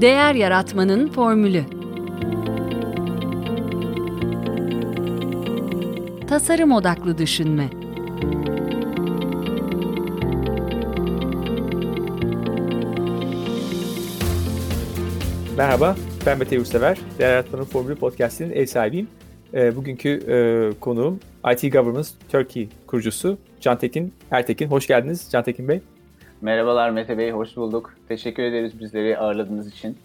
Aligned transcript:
Değer 0.00 0.34
Yaratmanın 0.34 1.08
Formülü 1.08 1.64
Tasarım 6.28 6.72
Odaklı 6.72 7.18
Düşünme 7.18 7.70
Merhaba, 15.56 15.96
ben 16.26 16.38
Mete 16.38 16.56
Yurtsever. 16.56 16.98
Değer 17.18 17.30
Yaratmanın 17.30 17.64
Formülü 17.64 17.96
Podcast'inin 17.96 18.50
ev 18.50 18.66
sahibiyim. 18.66 19.08
E, 19.54 19.76
bugünkü 19.76 20.08
e, 20.08 20.80
konuğum 20.80 21.20
IT 21.52 21.72
Governance 21.72 22.08
Turkey 22.32 22.68
kurucusu 22.86 23.38
Cantekin 23.60 24.14
Ertekin. 24.30 24.68
Hoş 24.68 24.86
geldiniz 24.86 25.28
Cantekin 25.32 25.68
Bey. 25.68 25.80
Merhabalar 26.40 26.90
Mete 26.90 27.18
Bey, 27.18 27.30
hoş 27.30 27.56
bulduk. 27.56 27.94
Teşekkür 28.08 28.42
ederiz 28.42 28.80
bizleri 28.80 29.18
ağırladığınız 29.18 29.68
için. 29.68 29.98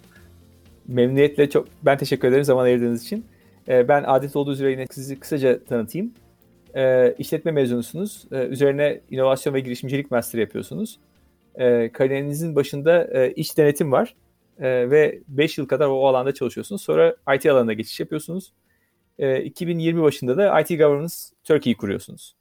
Memnuniyetle 0.88 1.50
çok 1.50 1.68
ben 1.82 1.98
teşekkür 1.98 2.28
ederim 2.28 2.44
zaman 2.44 2.64
ayırdığınız 2.64 3.04
için. 3.04 3.26
E, 3.68 3.88
ben 3.88 4.04
adet 4.04 4.36
olduğu 4.36 4.52
üzere 4.52 4.72
yine 4.72 4.86
sizi 4.92 5.20
kısaca 5.20 5.64
tanıtayım. 5.64 6.14
E, 6.76 7.14
işletme 7.18 7.52
mezunusunuz. 7.52 8.26
E, 8.32 8.36
üzerine 8.36 9.00
inovasyon 9.12 9.54
ve 9.54 9.60
girişimcilik 9.60 10.12
master 10.12 10.40
yapıyorsunuz. 10.40 11.00
Kariyerinizin 11.94 12.56
başında 12.56 13.04
e, 13.04 13.32
iç 13.32 13.58
denetim 13.58 13.92
var. 13.92 14.16
Ve 14.60 15.20
5 15.28 15.58
yıl 15.58 15.68
kadar 15.68 15.88
o 15.88 16.08
alanda 16.08 16.34
çalışıyorsunuz. 16.34 16.82
Sonra 16.82 17.16
IT 17.36 17.46
alanına 17.46 17.74
geçiş 17.74 18.00
yapıyorsunuz. 18.00 18.54
E, 19.20 19.44
2020 19.44 20.02
başında 20.02 20.38
da 20.38 20.60
IT 20.60 20.70
Governance 20.70 21.16
Turkey'yi 21.44 21.78
kuruyorsunuz. 21.78 22.36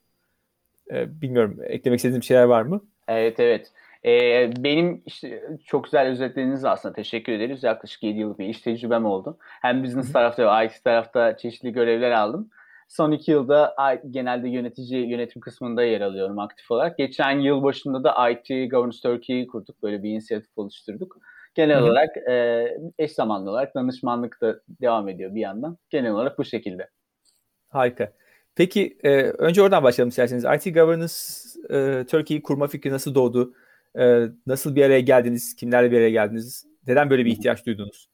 Bilmiyorum 0.90 1.58
eklemek 1.62 1.98
istediğim 1.98 2.22
şeyler 2.22 2.44
var 2.44 2.62
mı? 2.62 2.80
Evet 3.08 3.40
evet. 3.40 3.72
Ee, 4.06 4.50
benim 4.58 5.02
işte 5.06 5.42
çok 5.64 5.84
güzel 5.84 6.06
özetlediniz 6.06 6.64
aslında. 6.64 6.94
Teşekkür 6.94 7.32
ederiz. 7.32 7.62
Yaklaşık 7.62 8.02
7 8.02 8.18
yıllık 8.18 8.38
bir 8.38 8.46
iş 8.46 8.60
tecrübem 8.60 9.04
oldu. 9.04 9.38
Hem 9.40 9.84
business 9.84 10.12
tarafta 10.12 10.60
ve 10.60 10.66
IT 10.66 10.84
tarafta 10.84 11.36
çeşitli 11.36 11.72
görevler 11.72 12.10
aldım. 12.10 12.50
Son 12.88 13.12
iki 13.12 13.30
yılda 13.30 13.74
genelde 14.10 14.48
yönetici 14.48 15.10
yönetim 15.10 15.40
kısmında 15.40 15.82
yer 15.82 16.00
alıyorum 16.00 16.38
aktif 16.38 16.70
olarak. 16.70 16.98
Geçen 16.98 17.38
yıl 17.38 17.62
başında 17.62 18.04
da 18.04 18.30
IT 18.30 18.70
Governance 18.70 18.98
Turkey'yi 19.02 19.46
kurduk. 19.46 19.82
Böyle 19.82 20.02
bir 20.02 20.10
inisiyatif 20.10 20.58
oluşturduk. 20.58 21.18
Genel 21.54 21.76
Hı-hı. 21.76 21.84
olarak 21.84 22.16
e, 22.16 22.66
eş 22.98 23.12
zamanlı 23.12 23.50
olarak 23.50 23.74
danışmanlık 23.74 24.40
da 24.40 24.60
devam 24.68 25.08
ediyor 25.08 25.34
bir 25.34 25.40
yandan. 25.40 25.78
Genel 25.90 26.12
olarak 26.12 26.38
bu 26.38 26.44
şekilde. 26.44 26.88
Harika. 27.68 28.12
Peki 28.56 28.98
e, 29.02 29.22
önce 29.22 29.62
oradan 29.62 29.82
başlayalım 29.82 30.08
isterseniz. 30.08 30.44
IT 30.44 30.74
Governance 30.74 31.14
e, 31.70 32.06
Turkey'yi 32.06 32.42
kurma 32.42 32.66
fikri 32.66 32.90
nasıl 32.90 33.14
doğdu? 33.14 33.54
E, 33.98 34.26
nasıl 34.46 34.76
bir 34.76 34.84
araya 34.84 35.00
geldiniz? 35.00 35.56
Kimlerle 35.56 35.90
bir 35.90 35.96
araya 35.96 36.10
geldiniz? 36.10 36.66
Neden 36.86 37.10
böyle 37.10 37.24
bir 37.24 37.30
ihtiyaç 37.30 37.66
duydunuz? 37.66 38.12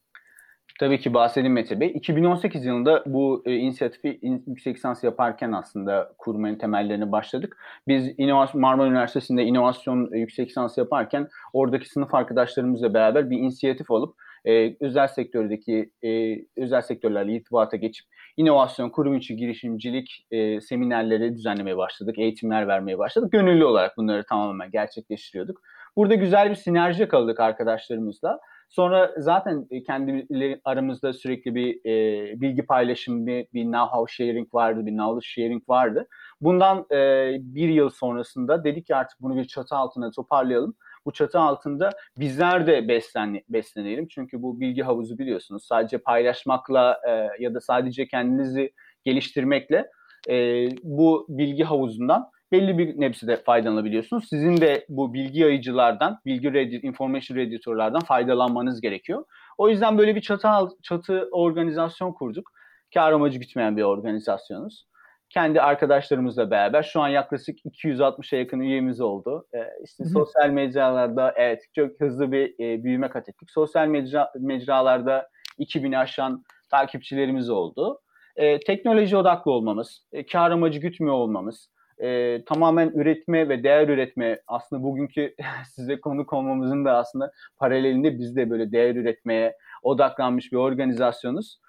Tabii 0.78 1.00
ki 1.00 1.14
bahsedeyim 1.14 1.52
Mete 1.52 1.80
Bey. 1.80 1.92
2018 1.94 2.64
yılında 2.64 3.02
bu 3.06 3.42
e, 3.46 3.56
inisiyatifi 3.56 4.18
in, 4.22 4.44
yüksek 4.46 4.76
lisans 4.76 5.04
yaparken 5.04 5.52
aslında 5.52 6.12
kurmanın 6.18 6.58
temellerini 6.58 7.12
başladık. 7.12 7.56
Biz 7.88 8.14
inovasyon, 8.18 8.60
Marmara 8.60 8.88
Üniversitesi'nde 8.88 9.42
inovasyon 9.44 10.12
e, 10.12 10.18
yüksek 10.18 10.48
lisans 10.48 10.78
yaparken 10.78 11.28
oradaki 11.52 11.88
sınıf 11.88 12.14
arkadaşlarımızla 12.14 12.94
beraber 12.94 13.30
bir 13.30 13.38
inisiyatif 13.38 13.90
alıp 13.90 14.14
e, 14.44 14.76
özel 14.80 15.08
sektördeki 15.08 15.90
e, 16.02 16.38
özel 16.56 16.82
sektörlerle 16.82 17.32
irtibata 17.32 17.76
geçip 17.76 18.06
inovasyon, 18.38 18.90
kurum 18.90 19.14
içi 19.14 19.36
girişimcilik 19.36 20.26
e, 20.30 20.60
seminerleri 20.60 21.34
düzenlemeye 21.34 21.76
başladık, 21.76 22.18
eğitimler 22.18 22.68
vermeye 22.68 22.98
başladık. 22.98 23.32
Gönüllü 23.32 23.64
olarak 23.64 23.96
bunları 23.96 24.24
tamamen 24.24 24.70
gerçekleştiriyorduk. 24.70 25.60
Burada 25.96 26.14
güzel 26.14 26.50
bir 26.50 26.54
sinerji 26.54 27.00
yakaladık 27.00 27.40
arkadaşlarımızla. 27.40 28.40
Sonra 28.68 29.14
zaten 29.18 29.66
e, 29.70 29.82
kendi 29.82 30.26
aramızda 30.64 31.12
sürekli 31.12 31.54
bir 31.54 31.80
e, 31.86 32.40
bilgi 32.40 32.66
paylaşımı, 32.66 33.26
bir, 33.26 33.46
bir 33.54 33.64
know-how 33.64 34.10
sharing 34.10 34.54
vardı, 34.54 34.86
bir 34.86 34.92
knowledge 34.92 35.26
sharing 35.26 35.68
vardı. 35.68 36.08
Bundan 36.40 36.86
e, 36.92 36.96
bir 37.40 37.68
yıl 37.68 37.90
sonrasında 37.90 38.64
dedik 38.64 38.86
ki 38.86 38.96
artık 38.96 39.20
bunu 39.20 39.36
bir 39.36 39.44
çatı 39.44 39.76
altına 39.76 40.10
toparlayalım. 40.10 40.74
Bu 41.06 41.12
çatı 41.12 41.38
altında 41.38 41.90
bizler 42.18 42.66
de 42.66 42.88
beslen, 42.88 43.40
beslenelim. 43.48 44.08
Çünkü 44.08 44.42
bu 44.42 44.60
bilgi 44.60 44.82
havuzu 44.82 45.18
biliyorsunuz 45.18 45.64
sadece 45.66 45.98
paylaşmakla 45.98 47.00
e, 47.08 47.42
ya 47.42 47.54
da 47.54 47.60
sadece 47.60 48.06
kendinizi 48.06 48.72
geliştirmekle 49.04 49.90
e, 50.28 50.66
bu 50.82 51.26
bilgi 51.28 51.64
havuzundan 51.64 52.30
belli 52.52 52.78
bir 52.78 53.00
nebzede 53.00 53.36
faydalanabiliyorsunuz. 53.36 54.28
Sizin 54.28 54.56
de 54.56 54.86
bu 54.88 55.14
bilgi 55.14 55.40
yayıcılardan, 55.40 56.18
bilgi 56.26 56.52
reddit, 56.52 56.84
information 56.84 57.38
redditorlardan 57.38 58.00
faydalanmanız 58.00 58.80
gerekiyor. 58.80 59.24
O 59.58 59.68
yüzden 59.68 59.98
böyle 59.98 60.14
bir 60.14 60.20
çatı 60.20 60.48
çatı 60.82 61.28
organizasyon 61.32 62.12
kurduk. 62.12 62.52
Kar 62.94 63.12
amacı 63.12 63.38
gütmeyen 63.38 63.76
bir 63.76 63.82
organizasyonuz. 63.82 64.87
Kendi 65.30 65.60
arkadaşlarımızla 65.60 66.50
beraber 66.50 66.82
şu 66.82 67.00
an 67.00 67.08
yaklaşık 67.08 67.58
260'a 67.64 68.38
yakın 68.38 68.60
üyemiz 68.60 69.00
oldu. 69.00 69.46
Ee, 69.54 69.58
işte 69.84 70.04
Hı-hı. 70.04 70.12
sosyal 70.12 70.50
mecralarda 70.50 71.32
evet 71.36 71.62
çok 71.74 72.00
hızlı 72.00 72.32
bir 72.32 72.54
e, 72.60 72.84
büyüme 72.84 73.10
kat 73.10 73.28
ettik. 73.28 73.50
Sosyal 73.50 73.86
mecra, 73.86 74.32
mecralarda 74.38 75.28
2000'i 75.58 75.98
aşan 75.98 76.44
takipçilerimiz 76.70 77.50
oldu. 77.50 78.00
Ee, 78.36 78.60
teknoloji 78.60 79.16
odaklı 79.16 79.52
olmamız, 79.52 80.04
e, 80.12 80.26
kar 80.26 80.50
amacı 80.50 80.80
gütmüyor 80.80 81.14
olmamız, 81.14 81.68
e, 81.98 82.38
tamamen 82.44 82.88
üretme 82.88 83.48
ve 83.48 83.62
değer 83.62 83.88
üretme 83.88 84.40
aslında 84.46 84.82
bugünkü 84.82 85.34
size 85.74 86.00
konuk 86.00 86.32
olmamızın 86.32 86.84
da 86.84 86.96
aslında 86.96 87.32
paralelinde 87.56 88.18
biz 88.18 88.36
de 88.36 88.50
böyle 88.50 88.72
değer 88.72 88.94
üretmeye 88.94 89.56
odaklanmış 89.82 90.52
bir 90.52 90.56
organizasyonuz. 90.56 91.60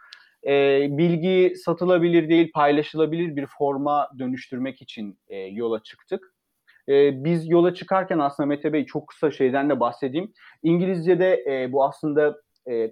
E, 0.48 0.88
bilgi 0.98 1.54
satılabilir 1.56 2.30
değil 2.30 2.52
paylaşılabilir 2.54 3.36
bir 3.36 3.46
forma 3.46 4.10
dönüştürmek 4.20 4.82
için 4.82 5.20
e, 5.28 5.38
yola 5.38 5.84
çıktık. 5.84 6.34
E, 6.90 7.24
biz 7.24 7.50
yola 7.50 7.74
çıkarken 7.74 8.20
aslında 8.20 8.48
Mete 8.48 8.74
Bey 8.74 8.86
çok 8.86 9.08
kısa 9.08 9.32
şeyden 9.32 9.70
de 9.70 9.80
bahsedeyim. 9.80 10.34
İngilizce'de 10.64 11.44
e, 11.48 11.72
bu 11.72 11.84
aslında 11.84 12.42
e, 12.70 12.92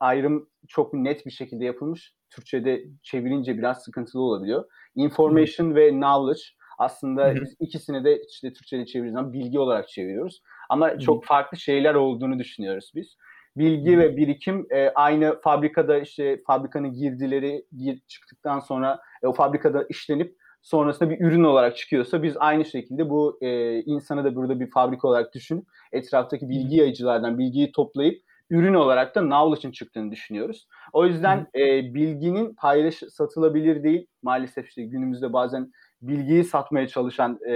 ayrım 0.00 0.48
çok 0.68 0.94
net 0.94 1.26
bir 1.26 1.30
şekilde 1.30 1.64
yapılmış. 1.64 2.14
Türkçe'de 2.30 2.84
çevirince 3.02 3.58
biraz 3.58 3.82
sıkıntılı 3.82 4.22
olabiliyor. 4.22 4.64
Information 4.96 5.66
hmm. 5.66 5.76
ve 5.76 5.90
knowledge 5.90 6.40
aslında 6.78 7.34
biz 7.34 7.56
ikisini 7.60 8.04
de 8.04 8.22
işte 8.30 8.52
Türkçe'de 8.52 8.86
çevirdiğimiz 8.86 9.12
zaman 9.12 9.32
bilgi 9.32 9.58
olarak 9.58 9.88
çeviriyoruz. 9.88 10.42
Ama 10.68 10.98
çok 10.98 11.24
farklı 11.24 11.58
şeyler 11.58 11.94
olduğunu 11.94 12.38
düşünüyoruz 12.38 12.92
biz. 12.94 13.16
Bilgi 13.56 13.98
ve 13.98 14.16
birikim 14.16 14.66
e, 14.70 14.88
aynı 14.88 15.40
fabrikada 15.40 15.98
işte 15.98 16.42
fabrikanın 16.46 16.92
girdileri 16.92 17.64
gir, 17.76 18.02
çıktıktan 18.08 18.60
sonra 18.60 19.00
e, 19.22 19.26
o 19.26 19.32
fabrikada 19.32 19.86
işlenip 19.88 20.36
sonrasında 20.62 21.10
bir 21.10 21.20
ürün 21.20 21.44
olarak 21.44 21.76
çıkıyorsa 21.76 22.22
biz 22.22 22.36
aynı 22.38 22.64
şekilde 22.64 23.10
bu 23.10 23.38
e, 23.40 23.80
insanı 23.82 24.24
da 24.24 24.34
burada 24.34 24.60
bir 24.60 24.70
fabrika 24.70 25.08
olarak 25.08 25.34
düşünüp 25.34 25.64
etraftaki 25.92 26.48
bilgi 26.48 26.76
yayıcılardan 26.76 27.38
bilgiyi 27.38 27.72
toplayıp 27.72 28.22
ürün 28.50 28.74
olarak 28.74 29.14
da 29.14 29.20
knowledge'ın 29.20 29.72
çıktığını 29.72 30.10
düşünüyoruz. 30.10 30.68
O 30.92 31.06
yüzden 31.06 31.46
e, 31.54 31.94
bilginin 31.94 32.54
paylaş 32.54 32.94
satılabilir 32.94 33.82
değil. 33.82 34.06
Maalesef 34.22 34.68
işte 34.68 34.82
günümüzde 34.82 35.32
bazen 35.32 35.72
bilgiyi 36.02 36.44
satmaya 36.44 36.88
çalışan, 36.88 37.38
e, 37.48 37.52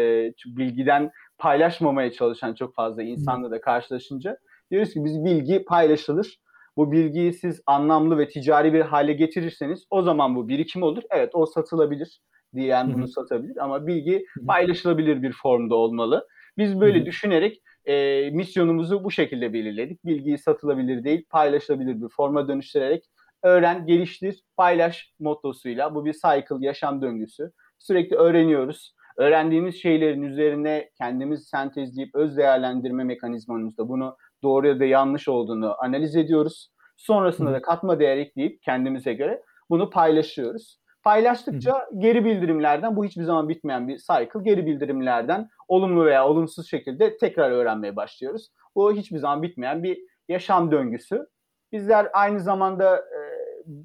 bilgiden 0.46 1.10
paylaşmamaya 1.38 2.12
çalışan 2.12 2.54
çok 2.54 2.74
fazla 2.74 3.02
insanla 3.02 3.50
da 3.50 3.60
karşılaşınca 3.60 4.38
diyoruz 4.70 4.94
ki 4.94 5.04
biz 5.04 5.24
bilgi 5.24 5.64
paylaşılır. 5.64 6.38
Bu 6.76 6.92
bilgiyi 6.92 7.32
siz 7.32 7.62
anlamlı 7.66 8.18
ve 8.18 8.28
ticari 8.28 8.72
bir 8.72 8.80
hale 8.80 9.12
getirirseniz 9.12 9.86
o 9.90 10.02
zaman 10.02 10.36
bu 10.36 10.48
birikim 10.48 10.82
olur. 10.82 11.02
Evet 11.10 11.30
o 11.34 11.46
satılabilir 11.46 12.20
diyen 12.54 12.94
bunu 12.94 13.08
satabilir 13.08 13.56
ama 13.56 13.86
bilgi 13.86 14.24
paylaşılabilir 14.46 15.22
bir 15.22 15.32
formda 15.32 15.74
olmalı. 15.74 16.26
Biz 16.58 16.80
böyle 16.80 17.06
düşünerek 17.06 17.62
e, 17.84 18.30
misyonumuzu 18.30 19.04
bu 19.04 19.10
şekilde 19.10 19.52
belirledik. 19.52 20.04
Bilgiyi 20.04 20.38
satılabilir 20.38 21.04
değil, 21.04 21.24
paylaşılabilir 21.30 22.02
bir 22.02 22.08
forma 22.08 22.48
dönüştürerek 22.48 23.04
öğren, 23.42 23.86
geliştir, 23.86 24.42
paylaş 24.56 25.12
mottosuyla 25.20 25.94
bu 25.94 26.04
bir 26.04 26.12
cycle, 26.12 26.66
yaşam 26.66 27.02
döngüsü. 27.02 27.50
Sürekli 27.78 28.16
öğreniyoruz. 28.16 28.94
Öğrendiğimiz 29.16 29.82
şeylerin 29.82 30.22
üzerine 30.22 30.90
kendimiz 30.98 31.48
sentezleyip 31.48 32.14
öz 32.14 32.36
değerlendirme 32.36 33.04
mekanizmamızda 33.04 33.88
bunu 33.88 34.16
doğru 34.44 34.66
ya 34.66 34.80
da 34.80 34.84
yanlış 34.84 35.28
olduğunu 35.28 35.74
analiz 35.78 36.16
ediyoruz. 36.16 36.70
Sonrasında 36.96 37.52
da 37.52 37.62
katma 37.62 37.98
değer 37.98 38.16
ekleyip 38.16 38.62
kendimize 38.62 39.14
göre 39.14 39.42
bunu 39.70 39.90
paylaşıyoruz. 39.90 40.78
Paylaştıkça 41.02 41.88
geri 41.98 42.24
bildirimlerden 42.24 42.96
bu 42.96 43.04
hiçbir 43.04 43.22
zaman 43.22 43.48
bitmeyen 43.48 43.88
bir 43.88 43.98
cycle. 43.98 44.42
Geri 44.42 44.66
bildirimlerden 44.66 45.48
olumlu 45.68 46.04
veya 46.04 46.28
olumsuz 46.28 46.70
şekilde 46.70 47.16
tekrar 47.16 47.50
öğrenmeye 47.50 47.96
başlıyoruz. 47.96 48.50
Bu 48.74 48.92
hiçbir 48.92 49.18
zaman 49.18 49.42
bitmeyen 49.42 49.82
bir 49.82 49.98
yaşam 50.28 50.70
döngüsü. 50.70 51.26
Bizler 51.72 52.08
aynı 52.12 52.40
zamanda 52.40 52.96
e, 52.96 53.20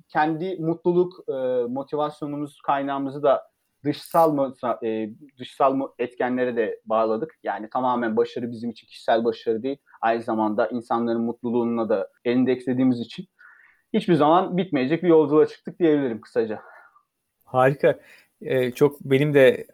kendi 0.09 0.57
mutluluk 0.59 1.13
e, 1.29 1.33
motivasyonumuz 1.67 2.61
kaynağımızı 2.61 3.23
da 3.23 3.48
dışsal 3.83 4.33
mı 4.33 4.53
e, 4.83 5.09
dışsal 5.39 5.73
mı 5.73 5.93
etkenlere 5.99 6.55
de 6.55 6.81
bağladık. 6.85 7.35
Yani 7.43 7.69
tamamen 7.69 8.17
başarı 8.17 8.51
bizim 8.51 8.69
için 8.69 8.87
kişisel 8.87 9.25
başarı 9.25 9.63
değil. 9.63 9.77
Aynı 10.01 10.23
zamanda 10.23 10.67
insanların 10.67 11.21
mutluluğuna 11.21 11.89
da 11.89 12.09
endekslediğimiz 12.25 12.99
için 12.99 13.27
hiçbir 13.93 14.13
zaman 14.15 14.57
bitmeyecek 14.57 15.03
bir 15.03 15.07
yolculuğa 15.07 15.47
çıktık 15.47 15.79
diyebilirim 15.79 16.21
kısaca. 16.21 16.61
Harika. 17.45 17.99
Ee, 18.41 18.71
çok 18.71 19.01
benim 19.01 19.33
de 19.33 19.67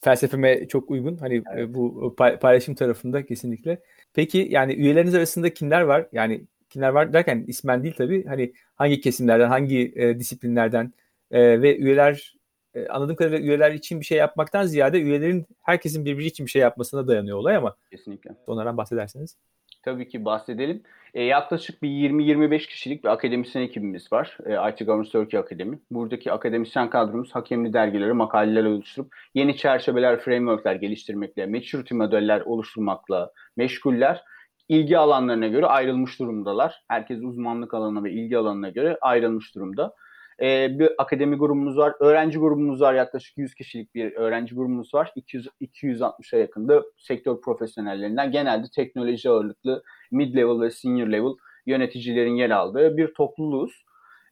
felsefeme 0.00 0.68
çok 0.68 0.90
uygun. 0.90 1.16
Hani 1.16 1.34
e, 1.34 1.42
evet. 1.54 1.74
bu 1.74 2.16
paylaşım 2.16 2.74
tarafında 2.74 3.26
kesinlikle. 3.26 3.82
Peki 4.14 4.46
yani 4.50 4.72
üyeleriniz 4.72 5.14
arasında 5.14 5.54
kimler 5.54 5.80
var? 5.80 6.06
Yani 6.12 6.44
kimler 6.70 6.88
var 6.88 7.12
derken 7.12 7.44
ismen 7.46 7.82
değil 7.82 7.94
tabii. 7.98 8.26
Hani 8.26 8.52
hangi 8.74 9.00
kesimlerden, 9.00 9.48
hangi 9.48 9.92
e, 9.96 10.18
disiplinlerden 10.18 10.92
e, 11.30 11.62
ve 11.62 11.76
üyeler 11.78 12.39
e, 12.74 12.88
anladığım 12.88 13.16
kadarıyla 13.16 13.46
üyeler 13.46 13.72
için 13.72 14.00
bir 14.00 14.04
şey 14.04 14.18
yapmaktan 14.18 14.66
ziyade 14.66 15.00
üyelerin 15.00 15.46
herkesin 15.62 16.04
birbiri 16.04 16.26
için 16.26 16.46
bir 16.46 16.50
şey 16.50 16.62
yapmasına 16.62 17.08
dayanıyor 17.08 17.38
olay 17.38 17.56
ama. 17.56 17.76
Kesinlikle. 17.90 18.30
Onlardan 18.46 18.76
bahsederseniz. 18.76 19.36
Tabii 19.82 20.08
ki 20.08 20.24
bahsedelim. 20.24 20.82
E, 21.14 21.22
yaklaşık 21.22 21.82
bir 21.82 21.88
20-25 21.88 22.66
kişilik 22.66 23.04
bir 23.04 23.08
akademisyen 23.08 23.62
ekibimiz 23.62 24.12
var. 24.12 24.38
E, 24.46 24.70
IT 24.70 24.78
Governance 24.86 25.10
Turkey 25.10 25.40
Akademi. 25.40 25.78
Buradaki 25.90 26.32
akademisyen 26.32 26.90
kadromuz 26.90 27.34
hakemli 27.34 27.72
dergileri, 27.72 28.12
makaleler 28.12 28.64
oluşturup 28.64 29.14
yeni 29.34 29.56
çerçeveler, 29.56 30.20
frameworkler 30.20 30.74
geliştirmekle, 30.74 31.46
maturity 31.46 31.94
modeller 31.94 32.40
oluşturmakla 32.40 33.32
meşguller. 33.56 34.24
İlgi 34.68 34.98
alanlarına 34.98 35.46
göre 35.46 35.66
ayrılmış 35.66 36.20
durumdalar. 36.20 36.82
Herkes 36.88 37.18
uzmanlık 37.22 37.74
alanına 37.74 38.04
ve 38.04 38.12
ilgi 38.12 38.38
alanına 38.38 38.68
göre 38.68 38.98
ayrılmış 39.00 39.54
durumda. 39.54 39.94
E, 40.40 40.78
bir 40.78 40.90
akademi 40.98 41.36
grubumuz 41.36 41.76
var. 41.76 41.94
Öğrenci 42.00 42.38
grubumuz 42.38 42.80
var. 42.80 42.94
Yaklaşık 42.94 43.38
100 43.38 43.54
kişilik 43.54 43.94
bir 43.94 44.12
öğrenci 44.12 44.54
grubumuz 44.54 44.94
var. 44.94 45.12
200 45.16 45.48
260'a 45.60 46.38
yakında 46.38 46.82
sektör 46.98 47.40
profesyonellerinden 47.40 48.32
genelde 48.32 48.66
teknoloji 48.76 49.30
ağırlıklı 49.30 49.82
mid-level 50.12 50.62
ve 50.62 50.70
senior 50.70 51.06
level 51.06 51.34
yöneticilerin 51.66 52.34
yer 52.34 52.50
aldığı 52.50 52.96
bir 52.96 53.14
topluluğuz. 53.14 53.84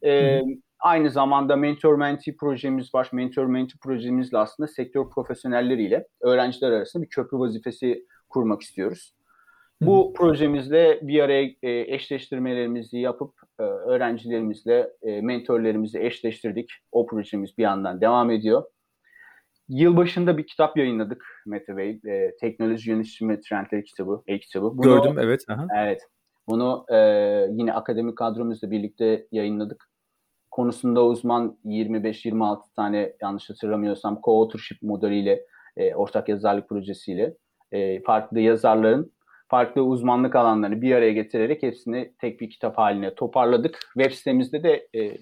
E, 0.05 0.41
aynı 0.81 1.11
zamanda 1.11 1.57
mentor 1.57 1.99
mentee 1.99 2.37
projemiz 2.37 2.95
var. 2.95 3.09
Mentor 3.13 3.47
mentee 3.47 3.79
projemizle 3.83 4.39
aslında 4.39 4.67
sektör 4.67 5.11
profesyonelleriyle 5.11 6.07
öğrenciler 6.21 6.73
arasında 6.73 7.03
bir 7.03 7.09
köprü 7.09 7.39
vazifesi 7.39 8.05
kurmak 8.29 8.63
istiyoruz. 8.63 9.18
Bu 9.81 10.13
projemizle 10.13 10.99
bir 11.03 11.21
araya 11.21 11.45
e, 11.45 11.95
eşleştirmelerimizi 11.95 12.99
yapıp 12.99 13.35
e, 13.61 13.63
öğrencilerimizle, 13.63 14.91
e, 15.03 15.21
mentorlarımızı 15.21 15.99
eşleştirdik. 15.99 16.71
O 16.93 17.07
projemiz 17.07 17.59
bir 17.59 17.63
yandan 17.63 18.01
devam 18.01 18.31
ediyor. 18.31 18.65
Yılbaşında 19.69 20.39
bir 20.39 20.47
kitap 20.47 20.77
yayınladık 20.77 21.43
Mete 21.47 21.77
Bey. 21.77 22.01
E, 22.07 22.37
Teknoloji 22.41 22.91
Yönetimi 22.91 23.41
Trendleri 23.41 23.85
kitabı, 23.85 24.23
e-kitabı. 24.27 24.79
Bunu, 24.79 24.83
Gördüm 24.83 25.19
evet. 25.19 25.45
Aha. 25.49 25.67
Evet. 25.79 26.03
Bunu 26.49 26.85
e, 26.93 26.97
yine 27.51 27.73
akademik 27.73 28.19
kadromuzla 28.19 28.71
birlikte 28.71 29.27
yayınladık. 29.33 29.89
Konusunda 30.51 31.05
uzman 31.05 31.59
25-26 31.65 32.75
tane 32.77 33.13
yanlış 33.23 33.51
hatırlamıyorsam 33.51 34.15
co-authorship 34.15 34.79
modeliyle, 34.83 35.47
e, 35.77 35.95
ortak 35.95 36.29
yazarlık 36.29 36.69
projesiyle 36.69 37.35
e, 37.73 38.03
farklı 38.03 38.41
yazarların 38.41 39.13
farklı 39.49 39.83
uzmanlık 39.83 40.37
alanlarını 40.37 40.83
bir 40.83 40.95
araya 40.95 41.13
getirerek 41.13 41.63
hepsini 41.63 42.13
tek 42.19 42.41
bir 42.41 42.51
kitap 42.51 42.79
haline 42.79 43.15
toparladık. 43.15 43.79
Web 43.95 44.13
sitemizde 44.13 44.63
de 44.63 44.89
e, 44.95 45.19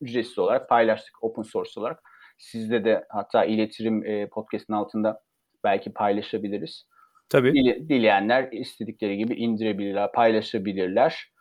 ücretsiz 0.00 0.38
olarak 0.38 0.68
paylaştık 0.68 1.24
open 1.24 1.42
source 1.42 1.80
olarak. 1.80 2.02
Sizde 2.38 2.84
de 2.84 3.04
hatta 3.08 3.44
iletirim 3.44 4.04
e, 4.06 4.28
podcast'ın 4.28 4.74
altında 4.74 5.20
belki 5.64 5.92
paylaşabiliriz. 5.92 6.86
Tabii. 7.28 7.52
Dile, 7.52 7.88
dileyenler 7.88 8.52
istedikleri 8.52 9.16
gibi 9.16 9.34
indirebilirler, 9.34 10.12
paylaşabilirler. 10.12 11.32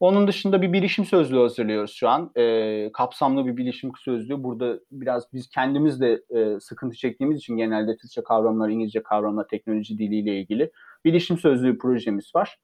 Onun 0.00 0.28
dışında 0.28 0.62
bir 0.62 0.72
bilişim 0.72 1.04
sözlüğü 1.04 1.38
hazırlıyoruz 1.38 1.92
şu 1.92 2.08
an. 2.08 2.30
E, 2.36 2.90
kapsamlı 2.92 3.46
bir 3.46 3.56
bilişim 3.56 3.92
sözlüğü. 4.04 4.42
Burada 4.42 4.80
biraz 4.90 5.32
biz 5.32 5.48
kendimiz 5.48 6.00
de 6.00 6.22
e, 6.30 6.60
sıkıntı 6.60 6.96
çektiğimiz 6.96 7.38
için 7.38 7.56
genelde 7.56 7.96
Türkçe 7.96 8.22
kavramlar, 8.22 8.68
İngilizce 8.68 9.02
kavramlar, 9.02 9.48
teknoloji 9.48 9.98
diliyle 9.98 10.38
ilgili 10.40 10.70
bilişim 11.04 11.38
sözlüğü 11.38 11.78
projemiz 11.78 12.34
var. 12.34 12.58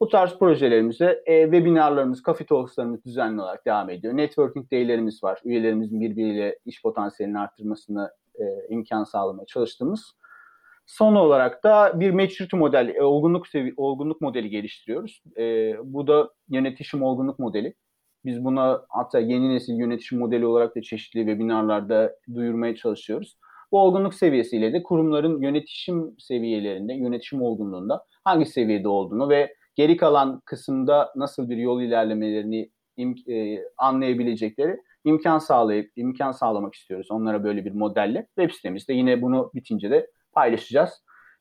Bu 0.00 0.08
tarz 0.08 0.38
projelerimizde 0.38 1.22
e, 1.26 1.42
webinarlarımız, 1.42 2.22
kafe 2.22 2.46
talkslarımız 2.46 3.04
düzenli 3.04 3.40
olarak 3.40 3.66
devam 3.66 3.90
ediyor. 3.90 4.16
Networking 4.16 4.72
day'lerimiz 4.72 5.24
var. 5.24 5.40
Üyelerimizin 5.44 6.00
birbiriyle 6.00 6.58
iş 6.64 6.82
potansiyelini 6.82 7.38
arttırmasını 7.38 8.10
e, 8.34 8.44
imkan 8.68 9.04
sağlamaya 9.04 9.46
çalıştığımız. 9.46 10.16
Son 10.86 11.14
olarak 11.14 11.64
da 11.64 12.00
bir 12.00 12.10
maturity 12.10 12.56
model, 12.56 12.94
e, 12.94 13.02
olgunluk 13.02 13.48
sevi 13.48 13.74
olgunluk 13.76 14.20
modeli 14.20 14.50
geliştiriyoruz. 14.50 15.22
E, 15.38 15.74
bu 15.84 16.06
da 16.06 16.30
yönetişim 16.48 17.02
olgunluk 17.02 17.38
modeli. 17.38 17.74
Biz 18.24 18.44
buna 18.44 18.82
hatta 18.88 19.18
yeni 19.18 19.54
nesil 19.54 19.74
yönetişim 19.74 20.18
modeli 20.18 20.46
olarak 20.46 20.76
da 20.76 20.82
çeşitli 20.82 21.20
webinarlarda 21.20 22.16
duyurmaya 22.34 22.76
çalışıyoruz. 22.76 23.36
Bu 23.72 23.80
olgunluk 23.80 24.14
seviyesiyle 24.14 24.72
de 24.72 24.82
kurumların 24.82 25.42
yönetişim 25.42 26.14
seviyelerinde, 26.18 26.94
yönetişim 26.94 27.42
olgunluğunda 27.42 28.04
hangi 28.24 28.46
seviyede 28.46 28.88
olduğunu 28.88 29.28
ve 29.28 29.54
geri 29.74 29.96
kalan 29.96 30.40
kısımda 30.44 31.12
nasıl 31.16 31.48
bir 31.48 31.56
yol 31.56 31.82
ilerlemelerini 31.82 32.70
im- 32.98 33.32
e, 33.32 33.64
anlayabilecekleri 33.78 34.76
imkan 35.04 35.38
sağlayıp 35.38 35.92
imkan 35.96 36.32
sağlamak 36.32 36.74
istiyoruz 36.74 37.10
onlara 37.10 37.44
böyle 37.44 37.64
bir 37.64 37.72
modelle. 37.72 38.26
Web 38.38 38.50
sitemizde 38.50 38.92
yine 38.92 39.22
bunu 39.22 39.50
bitince 39.54 39.90
de 39.90 40.10
paylaşacağız. 40.32 40.90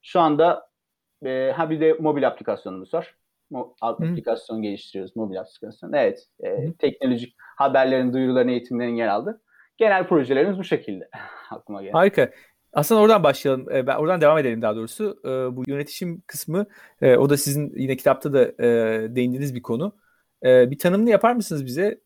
Şu 0.02 0.20
anda 0.20 0.68
e, 1.26 1.52
ha 1.56 1.70
bir 1.70 1.80
de 1.80 1.94
mobil 1.94 2.28
aplikasyonumuz 2.28 2.94
var. 2.94 3.16
Mo- 3.52 3.74
aplikasyon 3.82 4.62
geliştiriyoruz, 4.62 5.16
mobil 5.16 5.40
aplikasyon. 5.40 5.94
Evet, 5.94 6.28
e, 6.44 6.74
teknolojik 6.74 7.36
haberlerin, 7.58 8.14
duyuruların, 8.14 8.48
eğitimlerin 8.48 8.96
yer 8.96 9.08
aldı. 9.08 9.42
Genel 9.78 10.08
projelerimiz 10.08 10.58
bu 10.58 10.64
şekilde 10.64 11.10
aklıma 11.52 11.82
geldi. 11.82 11.92
Harika. 11.92 12.32
Aslında 12.74 13.02
oradan 13.02 13.24
başlayalım. 13.24 13.72
E, 13.72 13.88
ben 13.88 13.96
oradan 13.96 14.22
devam 14.22 14.38
edelim 14.38 14.62
daha 14.62 14.76
doğrusu. 14.76 15.20
E, 15.26 15.56
bu 15.56 15.64
yönetişim 15.68 16.24
kısmı 16.28 16.66
e, 17.02 17.18
o 17.18 17.30
da 17.30 17.38
sizin 17.38 17.74
yine 17.76 17.96
kitapta 17.98 18.34
da 18.34 18.58
değindiğiniz 19.16 19.56
bir 19.56 19.62
konu. 19.62 19.96
Bir 20.44 20.80
tanımını 20.80 21.10
yapar 21.10 21.34
mısınız 21.34 21.66
bize? 21.66 22.02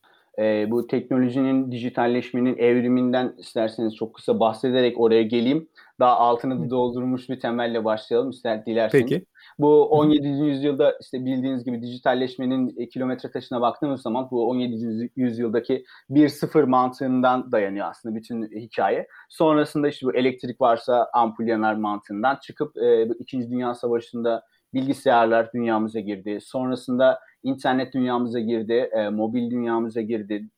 Bu 0.72 0.88
teknolojinin, 0.88 1.72
dijitalleşmenin 1.72 2.58
evriminden 2.58 3.36
isterseniz 3.38 3.96
çok 3.96 4.16
kısa 4.16 4.40
bahsederek 4.40 5.00
oraya 5.00 5.24
geleyim. 5.24 5.70
Daha 6.00 6.18
altını 6.18 6.70
doldurmuş 6.70 7.30
bir 7.30 7.40
temelle 7.40 7.86
başlayalım 7.86 8.30
ister 8.30 8.66
dilerseniz. 8.66 9.10
Peki. 9.10 9.26
Bu 9.60 9.86
17. 9.86 10.28
yüzyılda 10.28 10.98
işte 11.02 11.26
bildiğiniz 11.26 11.64
gibi 11.64 11.82
dijitalleşmenin 11.82 12.76
e, 12.78 12.90
kilometre 12.90 13.32
taşına 13.32 13.62
baktığımız 13.62 14.02
zaman 14.02 14.28
bu 14.32 14.50
17. 14.50 15.12
yüzyıldaki 15.16 15.86
bir 16.10 16.30
sıfır 16.30 16.64
mantığından 16.64 17.52
dayanıyor 17.52 17.88
aslında 17.90 18.16
bütün 18.16 18.44
hikaye. 18.44 19.08
Sonrasında 19.30 19.88
işte 19.88 20.06
bu 20.06 20.16
elektrik 20.16 20.62
varsa 20.62 21.10
ampul 21.14 21.48
yanar 21.48 21.76
mantığından 21.76 22.36
çıkıp 22.42 22.78
e, 22.78 23.08
İkinci 23.20 23.50
Dünya 23.52 23.76
Savaşı'nda 23.76 24.44
bilgisayarlar 24.74 25.54
dünyamıza 25.54 26.00
girdi. 26.00 26.40
Sonrasında 26.42 27.20
internet 27.44 27.94
dünyamıza 27.94 28.40
girdi, 28.40 28.90
e, 28.92 29.10
mobil 29.10 29.52
dünyamıza 29.52 30.02
girdi. 30.02 30.50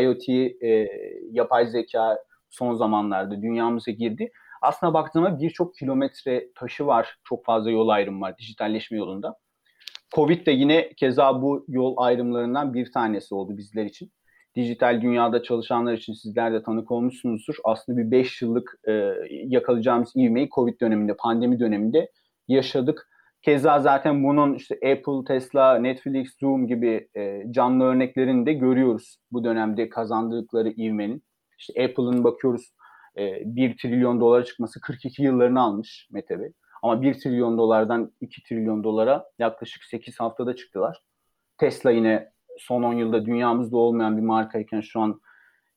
IoT, 0.00 0.28
e, 0.28 0.88
yapay 1.30 1.66
zeka 1.66 2.18
son 2.50 2.74
zamanlarda 2.74 3.42
dünyamıza 3.42 3.90
girdi 3.90 4.30
aslına 4.62 4.94
baktığımda 4.94 5.40
birçok 5.40 5.74
kilometre 5.74 6.48
taşı 6.54 6.86
var. 6.86 7.18
Çok 7.24 7.44
fazla 7.44 7.70
yol 7.70 7.88
ayrımı 7.88 8.20
var 8.20 8.38
dijitalleşme 8.38 8.98
yolunda. 8.98 9.36
Covid 10.14 10.46
de 10.46 10.50
yine 10.50 10.92
keza 10.96 11.42
bu 11.42 11.64
yol 11.68 11.94
ayrımlarından 11.96 12.74
bir 12.74 12.92
tanesi 12.92 13.34
oldu 13.34 13.56
bizler 13.56 13.84
için. 13.84 14.12
Dijital 14.56 15.02
dünyada 15.02 15.42
çalışanlar 15.42 15.92
için 15.92 16.12
sizler 16.12 16.52
de 16.52 16.62
tanık 16.62 16.90
olmuşsunuzdur. 16.90 17.54
Aslında 17.64 17.98
bir 17.98 18.10
5 18.10 18.42
yıllık 18.42 18.74
e, 18.88 18.92
yakalayacağımız 19.30 20.16
ivmeyi 20.16 20.48
Covid 20.54 20.80
döneminde, 20.80 21.16
pandemi 21.16 21.60
döneminde 21.60 22.10
yaşadık. 22.48 23.08
Keza 23.48 23.80
zaten 23.80 24.24
bunun 24.24 24.54
işte 24.54 24.74
Apple, 24.74 25.24
Tesla, 25.26 25.78
Netflix, 25.78 26.38
Zoom 26.40 26.66
gibi 26.66 27.08
e, 27.16 27.42
canlı 27.50 27.84
örneklerini 27.84 28.46
de 28.46 28.52
görüyoruz 28.52 29.18
bu 29.32 29.44
dönemde 29.44 29.88
kazandıkları 29.88 30.68
ivmenin. 30.70 31.22
İşte 31.58 31.84
Apple'ın 31.84 32.24
bakıyoruz 32.24 32.72
e, 33.18 33.42
1 33.44 33.76
trilyon 33.76 34.20
dolara 34.20 34.44
çıkması 34.44 34.80
42 34.80 35.22
yıllarını 35.22 35.60
almış 35.60 36.08
Mete 36.10 36.40
Bey. 36.40 36.52
Ama 36.82 37.02
1 37.02 37.14
trilyon 37.14 37.58
dolardan 37.58 38.12
2 38.20 38.42
trilyon 38.42 38.84
dolara 38.84 39.24
yaklaşık 39.38 39.84
8 39.84 40.20
haftada 40.20 40.56
çıktılar. 40.56 41.02
Tesla 41.58 41.90
yine 41.90 42.30
son 42.58 42.82
10 42.82 42.94
yılda 42.94 43.26
dünyamızda 43.26 43.76
olmayan 43.76 44.16
bir 44.16 44.22
markayken 44.22 44.80
şu 44.80 45.00
an 45.00 45.20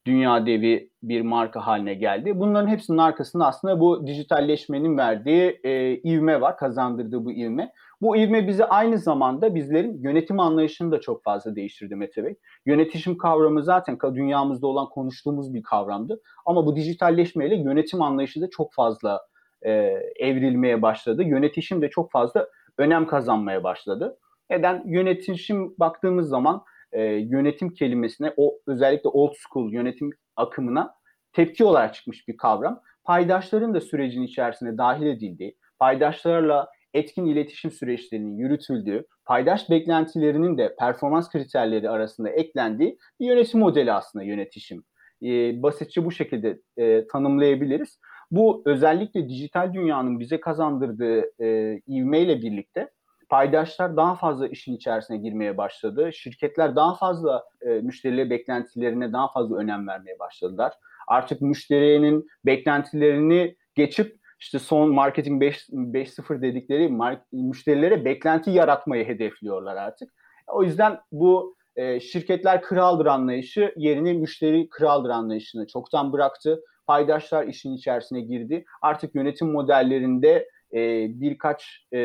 dünya 0.06 0.46
devi 0.46 0.90
bir 1.04 1.22
marka 1.22 1.68
haline 1.68 1.94
geldi. 1.94 2.40
Bunların 2.40 2.68
hepsinin 2.68 2.98
arkasında 2.98 3.48
aslında 3.48 3.80
bu 3.80 4.08
dijitalleşmenin 4.08 4.98
verdiği 4.98 5.60
e, 5.64 5.98
ivme 5.98 6.42
var, 6.42 6.58
kazandırdığı 6.58 7.26
bu 7.26 7.32
ivme. 7.32 7.72
Bu 8.02 8.18
ivme 8.18 8.48
bizi 8.48 8.66
aynı 8.66 8.98
zamanda 8.98 9.56
bizlerin 9.56 10.04
yönetim 10.04 10.40
anlayışını 10.40 10.92
da 10.92 11.00
çok 11.00 11.24
fazla 11.24 11.56
değiştirdi 11.56 11.96
Mete 11.96 12.24
Bey. 12.24 12.36
Yönetişim 12.66 13.18
kavramı 13.18 13.64
zaten 13.64 13.98
dünyamızda 14.16 14.68
olan 14.68 14.90
konuştuğumuz 14.90 15.54
bir 15.54 15.64
kavramdı. 15.64 16.22
Ama 16.46 16.66
bu 16.66 16.76
dijitalleşmeyle 16.76 17.56
yönetim 17.56 18.02
anlayışı 18.02 18.42
da 18.42 18.50
çok 18.50 18.74
fazla 18.74 19.22
e, 19.62 19.72
evrilmeye 20.20 20.82
başladı. 20.82 21.24
Yönetişim 21.24 21.82
de 21.82 21.90
çok 21.90 22.12
fazla 22.12 22.48
önem 22.78 23.08
kazanmaya 23.08 23.64
başladı. 23.64 24.18
Neden? 24.50 24.84
Yönetişim 24.86 25.76
baktığımız 25.80 26.30
zaman 26.30 26.64
e, 26.92 27.04
yönetim 27.04 27.74
kelimesine 27.74 28.34
o 28.38 28.60
özellikle 28.68 29.10
old 29.10 29.34
school 29.34 29.74
yönetim 29.74 30.10
akımına 30.36 30.96
tepki 31.34 31.64
olarak 31.64 31.94
çıkmış 31.94 32.28
bir 32.28 32.38
kavram. 32.38 32.82
Paydaşların 33.04 33.74
da 33.74 33.82
sürecin 33.82 34.24
içerisine 34.24 34.78
dahil 34.78 35.06
edildiği, 35.06 35.58
paydaşlarla 35.80 36.68
etkin 36.94 37.26
iletişim 37.26 37.72
süreçlerinin 37.72 38.38
yürütüldüğü, 38.38 39.06
paydaş 39.26 39.70
beklentilerinin 39.70 40.58
de 40.58 40.76
performans 40.80 41.30
kriterleri 41.30 41.90
arasında 41.90 42.30
eklendiği 42.30 42.98
bir 43.20 43.26
yönetim 43.26 43.60
modeli 43.60 43.94
aslında 43.94 44.26
yönetişim. 44.26 44.84
E, 45.24 45.64
basitçe 45.64 46.06
bu 46.06 46.12
şekilde 46.12 46.60
e, 46.78 47.08
tanımlayabiliriz. 47.08 48.00
Bu 48.32 48.64
özellikle 48.66 49.30
dijital 49.30 49.74
dünyanın 49.74 50.20
bize 50.20 50.40
kazandırdığı 50.40 51.44
e, 51.44 51.78
ivmeyle 51.88 52.42
birlikte 52.42 52.90
paydaşlar 53.32 53.98
daha 53.98 54.16
fazla 54.16 54.48
işin 54.48 54.76
içerisine 54.76 55.18
girmeye 55.18 55.58
başladı. 55.58 56.14
Şirketler 56.14 56.76
daha 56.76 56.96
fazla 56.96 57.44
e, 57.62 57.70
müşterileri 57.70 58.30
beklentilerine 58.30 59.14
daha 59.14 59.32
fazla 59.32 59.58
önem 59.58 59.88
vermeye 59.88 60.20
başladılar. 60.20 60.74
Artık 61.08 61.42
müşterinin 61.42 62.28
beklentilerini 62.46 63.56
geçip 63.76 64.20
işte 64.40 64.60
son 64.60 64.94
marketing 64.94 65.44
5.0 65.44 66.42
dedikleri 66.42 66.92
müşterilere 67.32 68.06
beklenti 68.06 68.52
yaratmayı 68.52 69.06
hedefliyorlar 69.08 69.76
artık. 69.76 70.14
O 70.48 70.64
yüzden 70.64 71.00
bu 71.12 71.56
e, 71.76 72.00
şirketler 72.00 72.62
kraldır 72.62 73.06
anlayışı 73.06 73.74
yerini 73.78 74.14
müşteri 74.14 74.70
kraldır 74.70 75.10
anlayışını 75.10 75.68
çoktan 75.68 76.14
bıraktı. 76.14 76.62
Paydaşlar 76.88 77.48
işin 77.48 77.74
içerisine 77.74 78.22
girdi. 78.22 78.66
Artık 78.82 79.16
yönetim 79.16 79.52
modellerinde 79.52 80.50
e, 80.74 81.08
birkaç 81.22 81.88
e, 81.94 82.00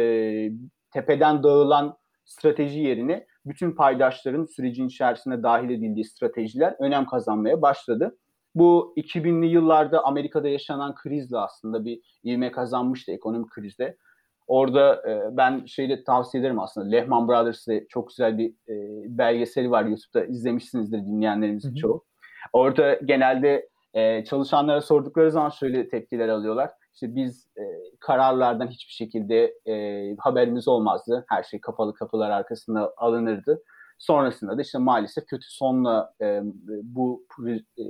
tepeden 0.96 1.42
dağılan 1.42 1.96
strateji 2.24 2.80
yerine 2.80 3.26
bütün 3.46 3.72
paydaşların 3.72 4.44
sürecin 4.44 4.86
içerisine 4.86 5.42
dahil 5.42 5.70
edildiği 5.70 6.04
stratejiler 6.04 6.76
önem 6.80 7.06
kazanmaya 7.06 7.62
başladı. 7.62 8.18
Bu 8.54 8.94
2000'li 8.96 9.46
yıllarda 9.46 10.04
Amerika'da 10.04 10.48
yaşanan 10.48 10.94
krizle 10.94 11.38
aslında 11.38 11.84
bir 11.84 12.00
ivme 12.24 12.50
kazanmıştı 12.50 13.12
ekonomik 13.12 13.50
krizde. 13.50 13.96
Orada 14.46 15.10
e, 15.10 15.36
ben 15.36 15.64
şeyde 15.66 16.04
tavsiye 16.04 16.40
ederim 16.40 16.60
aslında. 16.60 16.88
Lehman 16.88 17.28
Brothers'ı 17.28 17.86
çok 17.88 18.08
güzel 18.08 18.38
bir 18.38 18.50
e, 18.50 18.74
belgeseli 19.18 19.70
var 19.70 19.84
YouTube'da 19.84 20.24
izlemişsinizdir 20.24 20.98
dinleyenlerimizin 20.98 21.74
çoğu. 21.74 22.04
Orada 22.52 22.94
genelde 22.94 23.68
e, 23.94 24.24
çalışanlara 24.24 24.80
sordukları 24.80 25.30
zaman 25.30 25.50
şöyle 25.50 25.88
tepkiler 25.88 26.28
alıyorlar. 26.28 26.70
İşte 26.96 27.14
biz 27.14 27.48
e, 27.56 27.62
kararlardan 28.00 28.68
hiçbir 28.68 28.92
şekilde 28.92 29.54
e, 29.66 30.16
haberimiz 30.18 30.68
olmazdı. 30.68 31.24
Her 31.28 31.42
şey 31.42 31.60
kapalı 31.60 31.94
kapılar 31.94 32.30
arkasında 32.30 32.94
alınırdı. 32.96 33.62
Sonrasında 33.98 34.58
da 34.58 34.62
işte 34.62 34.78
maalesef 34.78 35.26
kötü 35.26 35.46
sonla 35.48 36.14
e, 36.20 36.40
bu 36.82 37.26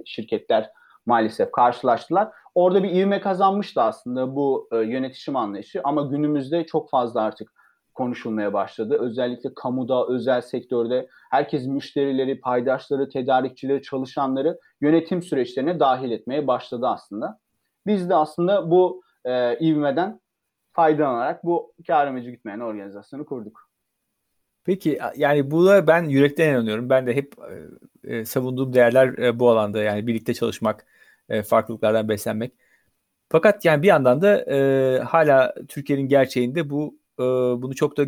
şirketler 0.06 0.70
maalesef 1.06 1.52
karşılaştılar. 1.52 2.28
Orada 2.54 2.82
bir 2.82 2.90
ivme 2.90 3.20
kazanmıştı 3.20 3.82
aslında 3.82 4.36
bu 4.36 4.68
e, 4.72 4.76
yönetişim 4.76 5.36
anlayışı 5.36 5.80
ama 5.84 6.02
günümüzde 6.02 6.66
çok 6.66 6.90
fazla 6.90 7.22
artık 7.22 7.52
konuşulmaya 7.94 8.52
başladı. 8.52 8.96
Özellikle 9.00 9.54
kamuda, 9.54 10.06
özel 10.06 10.40
sektörde 10.40 11.08
herkes 11.30 11.66
müşterileri, 11.66 12.40
paydaşları, 12.40 13.08
tedarikçileri, 13.08 13.82
çalışanları 13.82 14.58
yönetim 14.80 15.22
süreçlerine 15.22 15.80
dahil 15.80 16.10
etmeye 16.10 16.46
başladı 16.46 16.86
aslında. 16.88 17.38
Biz 17.87 18.09
de 18.11 18.14
aslında 18.14 18.71
bu 18.71 19.02
e, 19.25 19.59
ivmeden 19.59 20.21
faydalanarak 20.73 21.45
bu 21.45 21.75
kar 21.87 22.07
amacı 22.07 22.31
gütmeyen 22.31 22.61
organizasyonu 22.61 23.26
kurduk. 23.26 23.69
Peki 24.64 24.99
yani 25.16 25.50
buna 25.50 25.87
ben 25.87 26.05
yürekten 26.05 26.50
inanıyorum. 26.50 26.90
Ben 26.90 27.07
de 27.07 27.16
hep 27.16 27.35
e, 28.05 28.25
savunduğum 28.25 28.73
değerler 28.73 29.19
e, 29.19 29.38
bu 29.38 29.50
alanda 29.50 29.83
yani 29.83 30.07
birlikte 30.07 30.35
çalışmak, 30.35 30.87
e, 31.28 31.43
farklılıklardan 31.43 32.09
beslenmek. 32.09 32.52
Fakat 33.28 33.64
yani 33.64 33.83
bir 33.83 33.88
yandan 33.88 34.23
da 34.23 34.45
e, 34.52 34.99
hala 34.99 35.55
Türkiye'nin 35.69 36.09
gerçeğinde 36.09 36.71
bu 36.71 36.99
e, 37.19 37.23
bunu 37.62 37.75
çok 37.75 37.97
da 37.97 38.07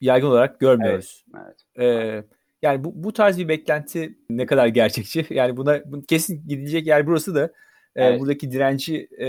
yaygın 0.00 0.26
olarak 0.26 0.60
görmüyoruz. 0.60 1.24
Evet, 1.36 1.56
evet. 1.76 2.24
E, 2.24 2.24
yani 2.62 2.84
bu, 2.84 2.92
bu 3.04 3.12
tarz 3.12 3.38
bir 3.38 3.48
beklenti 3.48 4.18
ne 4.30 4.46
kadar 4.46 4.66
gerçekçi? 4.66 5.26
Yani 5.34 5.56
buna 5.56 5.82
kesin 6.08 6.48
gidecek 6.48 6.86
yer 6.86 7.06
burası 7.06 7.34
da 7.34 7.52
evet. 7.96 8.20
buradaki 8.20 8.52
direnci 8.52 9.08
e, 9.20 9.28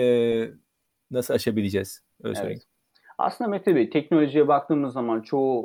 nasıl 1.12 1.34
aşabileceğiz? 1.34 2.01
Öyle 2.24 2.39
evet. 2.43 2.62
Aslında 3.17 3.50
Mete 3.50 3.75
Bey 3.75 3.89
teknolojiye 3.89 4.48
baktığımız 4.48 4.93
zaman 4.93 5.22
çoğu 5.22 5.63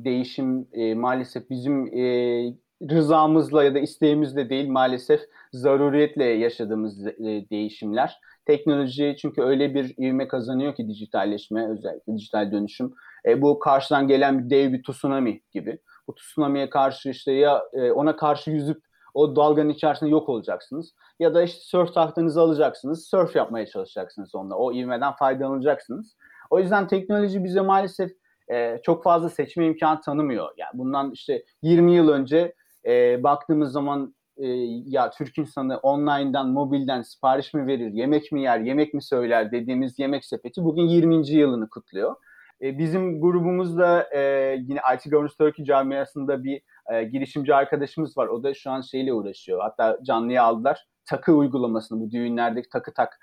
e, 0.00 0.04
değişim 0.04 0.68
e, 0.72 0.94
maalesef 0.94 1.50
bizim 1.50 1.86
e, 1.98 2.54
rızamızla 2.90 3.64
ya 3.64 3.74
da 3.74 3.78
isteğimizle 3.78 4.50
değil 4.50 4.68
maalesef 4.68 5.20
zaruriyetle 5.52 6.24
yaşadığımız 6.24 7.06
e, 7.06 7.12
değişimler. 7.50 8.20
Teknoloji 8.46 9.16
çünkü 9.20 9.42
öyle 9.42 9.74
bir 9.74 9.94
ivme 9.98 10.28
kazanıyor 10.28 10.74
ki 10.74 10.88
dijitalleşme 10.88 11.68
özellikle 11.70 12.16
dijital 12.16 12.52
dönüşüm. 12.52 12.94
E, 13.26 13.42
bu 13.42 13.58
karşıdan 13.58 14.08
gelen 14.08 14.44
bir 14.44 14.50
dev 14.50 14.72
bir 14.72 14.82
tsunami 14.82 15.40
gibi. 15.52 15.78
Bu 16.08 16.14
tsunami'ye 16.14 16.70
karşı 16.70 17.08
işte 17.08 17.32
ya 17.32 17.62
e, 17.72 17.92
ona 17.92 18.16
karşı 18.16 18.50
yüzüp 18.50 18.82
o 19.14 19.36
dalganın 19.36 19.68
içerisinde 19.68 20.10
yok 20.10 20.28
olacaksınız. 20.28 20.94
Ya 21.18 21.34
da 21.34 21.42
işte 21.42 21.60
surf 21.60 21.94
tahtanızı 21.94 22.40
alacaksınız, 22.40 23.06
surf 23.06 23.36
yapmaya 23.36 23.66
çalışacaksınız 23.66 24.34
onunla. 24.34 24.54
O 24.54 24.72
ivmeden 24.72 25.12
faydalanacaksınız. 25.12 26.16
O 26.50 26.58
yüzden 26.58 26.86
teknoloji 26.86 27.44
bize 27.44 27.60
maalesef 27.60 28.10
e, 28.50 28.78
çok 28.82 29.04
fazla 29.04 29.28
seçme 29.28 29.66
imkanı 29.66 30.00
tanımıyor. 30.00 30.48
Yani 30.56 30.70
bundan 30.74 31.10
işte 31.10 31.44
20 31.62 31.94
yıl 31.94 32.08
önce 32.08 32.54
e, 32.86 33.22
baktığımız 33.22 33.72
zaman 33.72 34.14
e, 34.36 34.46
ya 34.86 35.10
Türk 35.10 35.38
insanı 35.38 35.78
online'dan, 35.78 36.48
mobilden 36.48 37.02
sipariş 37.02 37.54
mi 37.54 37.66
verir, 37.66 37.92
yemek 37.92 38.32
mi 38.32 38.42
yer, 38.42 38.60
yemek 38.60 38.94
mi 38.94 39.02
söyler 39.02 39.52
dediğimiz 39.52 39.98
yemek 39.98 40.24
sepeti 40.24 40.64
bugün 40.64 40.82
20. 40.82 41.28
yılını 41.28 41.68
kutluyor. 41.68 42.16
E, 42.62 42.78
bizim 42.78 43.20
grubumuzda 43.20 44.08
e, 44.14 44.20
yine 44.68 44.80
IT 44.94 45.10
Governance 45.10 45.34
Turkey 45.38 45.64
camiasında 45.64 46.44
bir 46.44 46.62
e, 46.92 47.04
girişimci 47.04 47.54
arkadaşımız 47.54 48.16
var. 48.16 48.26
O 48.26 48.42
da 48.42 48.54
şu 48.54 48.70
an 48.70 48.80
şeyle 48.80 49.12
uğraşıyor. 49.12 49.60
Hatta 49.60 49.98
canlıya 50.02 50.44
aldılar. 50.44 50.86
Takı 51.04 51.32
uygulamasını 51.32 52.00
bu 52.00 52.10
düğünlerdeki 52.10 52.68
takı 52.68 52.94
tak 52.94 53.18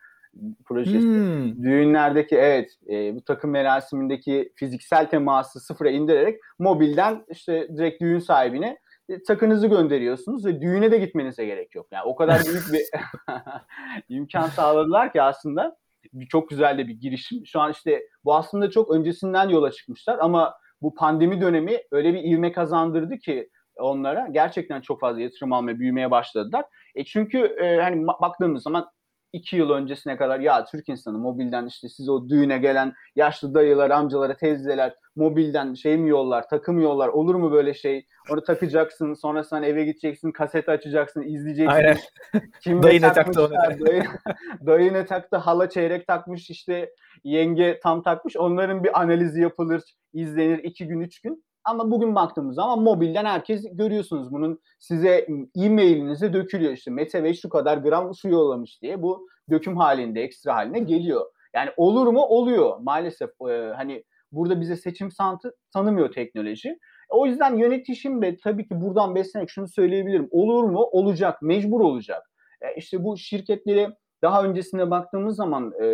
projesi. 0.66 1.00
Hmm. 1.00 1.64
Düğünlerdeki 1.64 2.36
evet 2.36 2.72
e, 2.90 3.16
bu 3.16 3.24
takım 3.24 3.52
merasimindeki 3.52 4.54
fiziksel 4.56 5.10
teması 5.10 5.60
sıfıra 5.60 5.90
indirerek 5.90 6.40
mobilden 6.60 7.26
işte 7.30 7.68
direkt 7.78 8.02
düğün 8.02 8.20
sahibine 8.20 8.78
e, 9.10 9.24
takınızı 9.24 9.68
gönderiyorsunuz 9.68 10.46
ve 10.46 10.62
düğüne 10.62 10.92
de 10.92 10.98
gitmenize 10.98 11.46
gerek 11.46 11.76
yok. 11.76 11.88
Yani 11.92 12.04
o 12.04 12.16
kadar 12.16 12.42
büyük 12.46 12.74
bir 12.74 12.82
imkan 14.10 14.48
sağladılar 14.48 15.14
ki 15.14 15.22
aslında 15.22 15.78
bir 16.14 16.28
çok 16.28 16.50
güzel 16.50 16.78
de 16.78 16.88
bir 16.88 16.94
girişim. 16.94 17.46
Şu 17.46 17.60
an 17.60 17.72
işte 17.72 18.04
bu 18.26 18.36
aslında 18.36 18.70
çok 18.70 18.92
öncesinden 18.92 19.50
yola 19.50 19.72
çıkmışlar 19.72 20.18
ama 20.22 20.54
bu 20.82 20.96
pandemi 20.96 21.42
dönemi 21.42 21.78
öyle 21.92 22.14
bir 22.14 22.24
ivme 22.24 22.52
kazandırdı 22.52 23.18
ki 23.18 23.50
onlara 23.76 24.28
gerçekten 24.32 24.82
çok 24.82 25.00
fazla 25.00 25.22
yatırım 25.22 25.54
almaya, 25.54 25.80
büyümeye 25.80 26.12
başladılar. 26.12 26.66
E 26.96 27.04
çünkü 27.04 27.38
e, 27.38 27.82
hani 27.82 28.08
baktığımız 28.08 28.64
zaman 28.64 28.90
iki 29.34 29.56
yıl 29.56 29.70
öncesine 29.70 30.18
kadar 30.18 30.40
ya 30.40 30.66
Türk 30.66 30.90
insanı 30.90 31.18
mobilden 31.18 31.66
işte 31.66 31.90
siz 31.90 32.10
o 32.10 32.30
düğüne 32.30 32.58
gelen 32.58 32.94
yaşlı 33.16 33.54
dayılar, 33.54 33.90
amcalara, 33.90 34.38
teyzeler 34.38 34.96
mobilden 35.16 35.74
şey 35.74 35.98
mi 35.98 36.10
yollar, 36.10 36.50
takım 36.50 36.80
yollar 36.80 37.08
olur 37.08 37.36
mu 37.36 37.52
böyle 37.52 37.74
şey? 37.74 38.06
Onu 38.32 38.44
takacaksın, 38.44 39.14
sonrasında 39.14 39.66
eve 39.66 39.86
gideceksin, 39.86 40.32
kaset 40.32 40.70
açacaksın, 40.70 41.22
izleyeceksin. 41.22 41.76
Aynen. 41.76 41.98
Kim 42.62 42.84
dayı 42.84 43.02
ne 43.02 43.14
taktı 43.14 43.46
onu? 43.46 43.54
Dayı, 43.86 44.04
dayı 44.66 44.94
ne 44.94 45.06
taktı, 45.06 45.38
hala 45.38 45.70
çeyrek 45.70 46.08
takmış 46.08 46.50
işte 46.50 46.94
yenge 47.24 47.80
tam 47.84 48.04
takmış. 48.04 48.38
Onların 48.38 48.84
bir 48.84 49.02
analizi 49.02 49.42
yapılır, 49.42 49.84
izlenir 50.14 50.58
iki 50.58 50.88
gün, 50.88 51.00
üç 51.00 51.22
gün. 51.22 51.44
Ama 51.70 51.92
bugün 51.92 52.16
baktığımız 52.16 52.56
zaman 52.56 52.80
mobilden 52.80 53.26
herkes 53.26 53.66
görüyorsunuz 53.72 54.32
bunun 54.32 54.60
size 54.80 55.28
e-mailinize 55.56 56.34
dökülüyor 56.34 56.74
işte 56.74 56.92
Mete 56.92 57.24
Bey 57.24 57.34
şu 57.34 57.50
kadar 57.50 57.78
gram 57.78 58.14
su 58.14 58.30
yollamış 58.30 58.82
diye 58.82 59.02
bu 59.02 59.28
döküm 59.50 59.78
halinde 59.78 60.22
ekstra 60.22 60.56
haline 60.56 60.80
geliyor. 60.80 61.26
Yani 61.54 61.70
olur 61.78 62.08
mu? 62.08 62.22
Oluyor. 62.22 62.78
Maalesef 62.80 63.30
e, 63.50 63.74
hani 63.76 64.04
burada 64.32 64.62
bize 64.62 64.76
seçim 64.76 65.12
santı 65.12 65.56
tanımıyor 65.74 66.12
teknoloji. 66.12 66.80
O 67.10 67.26
yüzden 67.26 67.56
yönetişim 67.56 68.22
de 68.22 68.38
tabii 68.38 68.68
ki 68.68 68.82
buradan 68.82 69.16
beslenerek 69.16 69.50
şunu 69.50 69.68
söyleyebilirim. 69.68 70.28
Olur 70.32 70.64
mu? 70.64 70.80
Olacak. 70.80 71.42
Mecbur 71.42 71.82
olacak. 71.82 72.32
E, 72.62 72.76
işte 72.76 73.04
bu 73.04 73.18
şirketleri 73.18 73.90
daha 74.24 74.44
öncesine 74.44 74.92
baktığımız 74.92 75.36
zaman 75.36 75.74
e, 75.82 75.86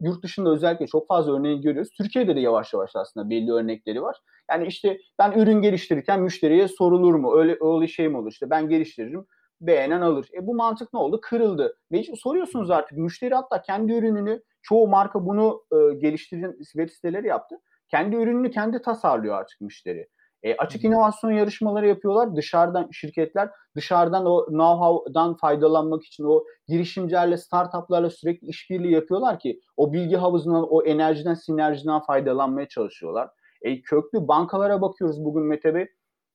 yurt 0.00 0.22
dışında 0.22 0.50
özellikle 0.50 0.86
çok 0.86 1.08
fazla 1.08 1.38
örneği 1.38 1.60
görüyoruz. 1.60 1.90
Türkiye'de 1.98 2.36
de 2.36 2.40
yavaş 2.40 2.72
yavaş 2.72 2.90
aslında 2.96 3.30
belli 3.30 3.52
örnekleri 3.52 4.02
var. 4.02 4.16
Yani 4.50 4.66
işte 4.66 4.98
ben 5.18 5.32
ürün 5.32 5.62
geliştirirken 5.62 6.22
müşteriye 6.22 6.68
sorulur 6.68 7.14
mu? 7.14 7.38
Öyle 7.38 7.58
öyle 7.60 7.88
şey 7.88 8.08
mi 8.08 8.16
olur? 8.16 8.32
İşte 8.32 8.50
ben 8.50 8.68
geliştiririm 8.68 9.26
beğenen 9.60 10.00
alır. 10.00 10.28
E 10.34 10.46
bu 10.46 10.54
mantık 10.54 10.92
ne 10.92 10.98
oldu? 10.98 11.20
Kırıldı. 11.22 11.78
Ve 11.92 12.02
soruyorsunuz 12.22 12.70
artık 12.70 12.98
müşteri 12.98 13.34
hatta 13.34 13.62
kendi 13.62 13.92
ürününü 13.92 14.42
çoğu 14.62 14.88
marka 14.88 15.26
bunu 15.26 15.64
e, 15.72 15.94
geliştiren 15.94 16.56
web 16.58 16.88
siteleri 16.90 17.26
yaptı. 17.26 17.56
Kendi 17.88 18.16
ürününü 18.16 18.50
kendi 18.50 18.82
tasarlıyor 18.82 19.34
artık 19.34 19.60
müşteri. 19.60 20.08
E, 20.44 20.56
açık 20.56 20.84
inovasyon 20.84 21.30
yarışmaları 21.30 21.88
yapıyorlar. 21.88 22.36
Dışarıdan 22.36 22.88
şirketler 22.92 23.50
dışarıdan 23.76 24.26
o 24.26 24.46
know-how'dan 24.46 25.36
faydalanmak 25.36 26.04
için 26.04 26.24
o 26.24 26.44
girişimcilerle, 26.68 27.36
startuplarla 27.36 28.10
sürekli 28.10 28.48
işbirliği 28.48 28.92
yapıyorlar 28.92 29.38
ki 29.38 29.60
o 29.76 29.92
bilgi 29.92 30.16
havuzundan, 30.16 30.66
o 30.70 30.82
enerjiden, 30.82 31.34
sinerjiden 31.34 32.00
faydalanmaya 32.00 32.68
çalışıyorlar. 32.68 33.30
E, 33.62 33.82
köklü 33.82 34.28
bankalara 34.28 34.82
bakıyoruz 34.82 35.24
bugün 35.24 35.42
Mete 35.42 35.74
Bey. 35.74 35.86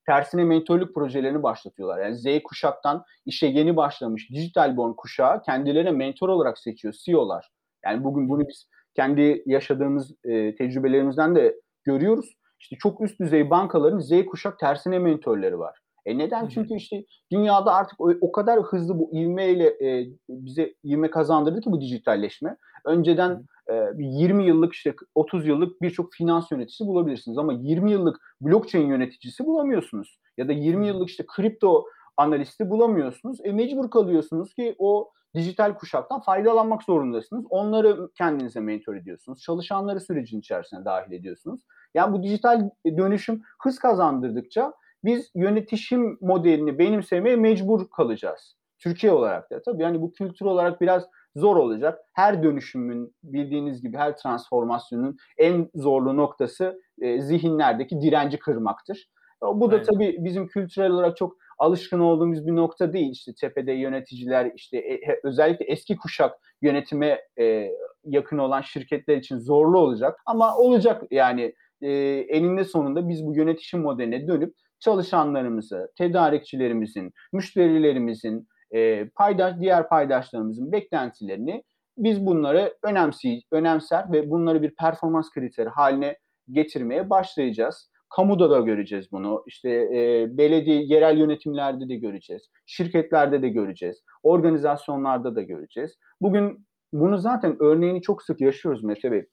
Tersine 0.06 0.44
mentorluk 0.44 0.96
projelerini 0.96 1.44
başlatıyorlar. 1.44 2.04
Yani 2.04 2.16
Z 2.16 2.44
kuşaktan 2.44 3.04
işe 3.26 3.48
yeni 3.48 3.76
başlamış 3.76 4.30
dijital 4.32 4.78
born 4.78 4.94
kuşağı 4.94 5.42
kendilerine 5.42 5.92
mentor 5.92 6.30
olarak 6.30 6.58
seçiyor 6.58 6.94
CEO'lar. 7.06 7.50
Yani 7.86 8.04
bugün 8.04 8.30
bunu 8.30 8.48
biz 8.48 8.70
kendi 8.96 9.44
yaşadığımız 9.46 10.12
e, 10.24 10.56
tecrübelerimizden 10.56 11.36
de 11.36 11.56
görüyoruz. 11.84 12.39
İşte 12.60 12.76
çok 12.80 13.02
üst 13.02 13.20
düzey 13.20 13.50
bankaların 13.50 14.00
Z 14.00 14.26
kuşak 14.26 14.60
tersine 14.60 15.00
mentorları 15.00 15.60
var. 15.60 15.80
E 16.06 16.18
neden? 16.18 16.42
Hı-hı. 16.42 16.50
Çünkü 16.50 16.74
işte 16.74 17.04
dünyada 17.32 17.74
artık 17.74 18.02
o, 18.02 18.12
o 18.22 18.32
kadar 18.32 18.60
hızlı 18.60 19.00
bu 19.00 19.10
ivmeyle 19.14 19.68
e, 19.68 20.08
bize 20.30 20.74
ivme 20.84 21.10
kazandırdı 21.10 21.62
ki 21.62 21.72
bu 21.72 21.82
dijitalleşme. 21.82 22.58
Önceden 22.86 23.46
e, 23.72 23.74
20 23.98 24.46
yıllık 24.46 24.74
işte 24.74 24.96
30 25.16 25.48
yıllık 25.48 25.82
birçok 25.82 26.14
finans 26.14 26.52
yöneticisi 26.52 26.88
bulabilirsiniz 26.88 27.38
ama 27.38 27.54
20 27.54 27.92
yıllık 27.92 28.36
blockchain 28.42 28.88
yöneticisi 28.88 29.46
bulamıyorsunuz. 29.46 30.20
Ya 30.38 30.48
da 30.48 30.52
20 30.52 30.88
yıllık 30.88 31.10
işte 31.10 31.26
kripto 31.36 31.86
analisti 32.18 32.70
bulamıyorsunuz. 32.70 33.40
E 33.44 33.52
mecbur 33.52 33.90
kalıyorsunuz 33.90 34.54
ki 34.54 34.76
o 34.78 35.12
dijital 35.36 35.74
kuşaktan 35.74 36.22
faydalanmak 36.22 36.84
zorundasınız. 36.84 37.46
Onları 37.50 38.10
kendinize 38.18 38.60
mentor 38.60 38.96
ediyorsunuz. 38.96 39.42
Çalışanları 39.42 40.02
sürecin 40.02 40.40
içerisine 40.40 40.86
dahil 40.86 41.12
ediyorsunuz. 41.12 41.62
Yani 41.94 42.14
bu 42.14 42.24
dijital 42.24 42.70
dönüşüm 42.86 43.42
hız 43.64 43.80
kazandırdıkça 43.80 44.74
biz 45.04 45.32
yönetişim 45.36 46.18
modelini 46.22 46.80
benimsemeye 46.80 47.36
mecbur 47.36 47.90
kalacağız. 47.90 48.56
Türkiye 48.78 49.12
olarak 49.12 49.52
da 49.52 49.62
tabii 49.62 49.84
yani 49.84 50.02
bu 50.02 50.12
kültür 50.12 50.46
olarak 50.46 50.82
biraz 50.82 51.06
zor 51.36 51.56
olacak. 51.56 52.00
Her 52.14 52.44
dönüşümün 52.44 53.16
bildiğiniz 53.24 53.82
gibi 53.82 53.98
her 53.98 54.18
transformasyonun 54.18 55.18
en 55.38 55.70
zorlu 55.76 56.18
noktası 56.18 56.82
e, 57.02 57.22
zihinlerdeki 57.22 58.02
direnci 58.02 58.40
kırmaktır. 58.40 59.10
Bu 59.42 59.72
da 59.72 59.76
Aynen. 59.76 59.86
tabii 59.86 60.16
bizim 60.20 60.48
kültürel 60.48 60.92
olarak 60.92 61.18
çok 61.18 61.38
alışkın 61.60 62.00
olduğumuz 62.00 62.48
bir 62.48 62.56
nokta 62.56 62.94
değil. 62.94 63.12
İşte 63.12 63.34
tepede 63.34 63.72
yöneticiler 63.72 64.52
işte 64.56 64.78
e, 64.78 65.20
özellikle 65.24 65.66
eski 65.66 65.98
kuşak 65.98 66.40
yönetime 66.62 67.22
e, 67.40 67.72
yakın 68.06 68.38
olan 68.38 68.62
şirketler 68.62 69.18
için 69.18 69.40
zorlu 69.40 69.80
olacak. 69.80 70.20
Ama 70.26 70.58
olacak 70.58 71.04
yani 71.12 71.54
e, 71.82 71.92
eninde 72.30 72.64
sonunda 72.64 73.10
biz 73.10 73.26
bu 73.26 73.36
yönetişim 73.36 73.82
modeline 73.82 74.28
dönüp 74.28 74.54
çalışanlarımızı, 74.80 75.92
tedarikçilerimizin, 75.98 77.14
müşterilerimizin, 77.34 78.48
e, 78.72 79.10
paydaş, 79.10 79.60
diğer 79.60 79.90
paydaşlarımızın 79.90 80.72
beklentilerini 80.72 81.64
biz 81.98 82.26
bunları 82.26 82.74
önemsi, 82.84 83.42
önemser 83.52 84.12
ve 84.12 84.30
bunları 84.30 84.62
bir 84.62 84.76
performans 84.76 85.30
kriteri 85.30 85.70
haline 85.70 86.18
getirmeye 86.52 87.10
başlayacağız. 87.10 87.89
Kamuda 88.16 88.50
da 88.50 88.60
göreceğiz 88.60 89.12
bunu. 89.12 89.44
İşte 89.48 89.70
e, 89.70 90.28
belediye, 90.38 90.84
yerel 90.84 91.18
yönetimlerde 91.18 91.90
de 91.90 91.96
göreceğiz. 91.96 92.50
Şirketlerde 92.66 93.42
de 93.42 93.50
göreceğiz. 93.50 94.04
Organizasyonlarda 94.24 95.36
da 95.36 95.42
göreceğiz. 95.42 95.98
Bugün 96.22 96.68
bunu 96.94 97.18
zaten 97.18 97.58
örneğini 97.60 98.02
çok 98.02 98.24
sık 98.24 98.42
yaşıyoruz 98.42 98.84
Mete 98.84 99.12
Bey. 99.12 99.26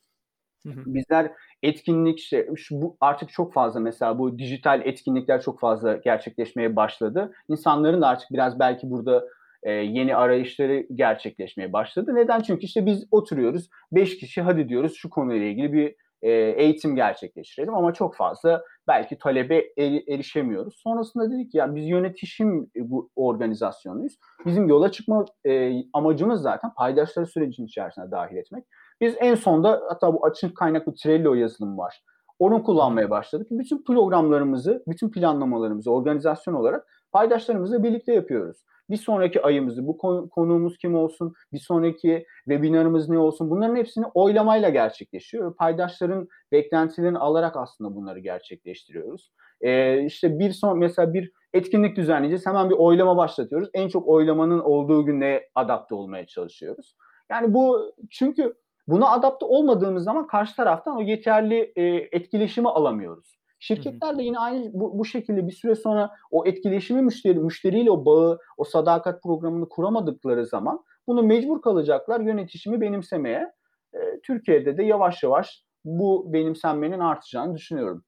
Bizler 0.66 1.32
etkinlik 1.62 2.18
işte 2.18 2.48
şu, 2.56 2.82
bu 2.82 2.96
artık 3.00 3.30
çok 3.30 3.52
fazla 3.52 3.80
mesela 3.80 4.18
bu 4.18 4.38
dijital 4.38 4.80
etkinlikler 4.84 5.42
çok 5.42 5.60
fazla 5.60 5.96
gerçekleşmeye 5.96 6.76
başladı. 6.76 7.32
İnsanların 7.48 8.02
da 8.02 8.08
artık 8.08 8.28
biraz 8.32 8.58
belki 8.58 8.90
burada 8.90 9.24
e, 9.62 9.72
yeni 9.72 10.16
arayışları 10.16 10.86
gerçekleşmeye 10.94 11.72
başladı. 11.72 12.14
Neden? 12.14 12.40
Çünkü 12.40 12.66
işte 12.66 12.86
biz 12.86 13.06
oturuyoruz, 13.10 13.68
beş 13.92 14.18
kişi 14.18 14.42
hadi 14.42 14.68
diyoruz 14.68 14.94
şu 14.96 15.10
konuyla 15.10 15.46
ilgili 15.46 15.72
bir 15.72 15.94
e, 16.26 16.30
eğitim 16.32 16.96
gerçekleştirelim 16.96 17.74
ama 17.74 17.92
çok 17.92 18.16
fazla 18.16 18.62
belki 18.88 19.18
talebe 19.18 19.56
er, 19.56 20.02
erişemiyoruz. 20.08 20.74
Sonrasında 20.82 21.30
dedik 21.30 21.54
ya 21.54 21.74
biz 21.74 21.88
yönetişim 21.88 22.70
bu 22.76 23.10
organizasyonuyuz. 23.16 24.18
Bizim 24.46 24.68
yola 24.68 24.90
çıkma 24.90 25.24
e, 25.46 25.72
amacımız 25.92 26.42
zaten 26.42 26.70
paydaşları 26.76 27.26
sürecin 27.26 27.66
içerisine 27.66 28.10
dahil 28.10 28.36
etmek. 28.36 28.64
Biz 29.00 29.14
en 29.20 29.34
sonda 29.34 29.82
hatta 29.88 30.14
bu 30.14 30.26
açık 30.26 30.56
kaynaklı 30.56 30.94
Trello 30.94 31.34
yazılım 31.34 31.78
var. 31.78 32.02
Onu 32.38 32.62
kullanmaya 32.62 33.10
başladık. 33.10 33.46
Bütün 33.50 33.84
programlarımızı, 33.84 34.84
bütün 34.88 35.10
planlamalarımızı 35.10 35.90
organizasyon 35.90 36.54
olarak 36.54 36.86
paydaşlarımızla 37.12 37.82
birlikte 37.82 38.12
yapıyoruz. 38.12 38.64
Bir 38.90 38.96
sonraki 38.96 39.42
ayımızı, 39.42 39.86
bu 39.86 39.98
konuğumuz 40.30 40.78
kim 40.78 40.94
olsun, 40.94 41.34
bir 41.52 41.58
sonraki 41.58 42.26
webinarımız 42.44 43.08
ne 43.08 43.18
olsun 43.18 43.50
bunların 43.50 43.76
hepsini 43.76 44.06
oylamayla 44.14 44.68
gerçekleşiyor. 44.68 45.56
Paydaşların 45.56 46.28
beklentilerini 46.52 47.18
alarak 47.18 47.56
aslında 47.56 47.94
bunları 47.94 48.18
gerçekleştiriyoruz. 48.18 49.32
Ee, 49.60 50.04
işte 50.04 50.38
bir 50.38 50.50
son 50.50 50.78
mesela 50.78 51.14
bir 51.14 51.32
etkinlik 51.52 51.96
düzenleyeceğiz. 51.96 52.46
Hemen 52.46 52.70
bir 52.70 52.74
oylama 52.74 53.16
başlatıyoruz. 53.16 53.70
En 53.74 53.88
çok 53.88 54.08
oylamanın 54.08 54.60
olduğu 54.60 55.04
günde 55.06 55.48
adapte 55.54 55.94
olmaya 55.94 56.26
çalışıyoruz. 56.26 56.96
Yani 57.30 57.54
bu 57.54 57.92
çünkü 58.10 58.54
Buna 58.88 59.10
adapte 59.10 59.46
olmadığımız 59.46 60.04
zaman 60.04 60.26
karşı 60.26 60.56
taraftan 60.56 60.96
o 60.96 61.02
yeterli 61.02 61.72
e, 61.76 61.84
etkileşimi 62.12 62.68
alamıyoruz. 62.68 63.35
Şirketler 63.66 64.18
de 64.18 64.22
yine 64.22 64.38
aynı 64.38 64.72
bu, 64.72 64.98
bu 64.98 65.04
şekilde 65.04 65.46
bir 65.46 65.52
süre 65.52 65.74
sonra 65.74 66.10
o 66.30 66.46
etkileşimi 66.46 67.02
müşteri 67.02 67.38
müşteriyle 67.38 67.90
o 67.90 68.04
bağı, 68.04 68.38
o 68.56 68.64
sadakat 68.64 69.22
programını 69.22 69.68
kuramadıkları 69.68 70.46
zaman 70.46 70.84
bunu 71.06 71.22
mecbur 71.22 71.62
kalacaklar 71.62 72.20
yönetişimi 72.20 72.80
benimsemeye. 72.80 73.52
E, 73.94 73.98
Türkiye'de 74.22 74.76
de 74.76 74.82
yavaş 74.82 75.22
yavaş 75.22 75.64
bu 75.84 76.32
benimsenmenin 76.32 77.00
artacağını 77.00 77.54
düşünüyorum. 77.54 78.04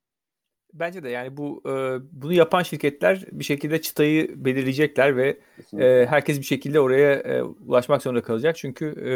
Bence 0.72 1.02
de 1.02 1.08
yani 1.08 1.36
bu 1.36 1.62
e, 1.66 1.72
bunu 2.12 2.32
yapan 2.32 2.62
şirketler 2.62 3.24
bir 3.32 3.44
şekilde 3.44 3.80
çıtayı 3.80 4.44
belirleyecekler 4.44 5.16
ve 5.16 5.38
e, 5.78 6.06
herkes 6.06 6.38
bir 6.38 6.44
şekilde 6.44 6.80
oraya 6.80 7.14
e, 7.14 7.42
ulaşmak 7.42 8.02
zorunda 8.02 8.22
kalacak. 8.22 8.56
Çünkü 8.56 8.86
e, 8.86 9.12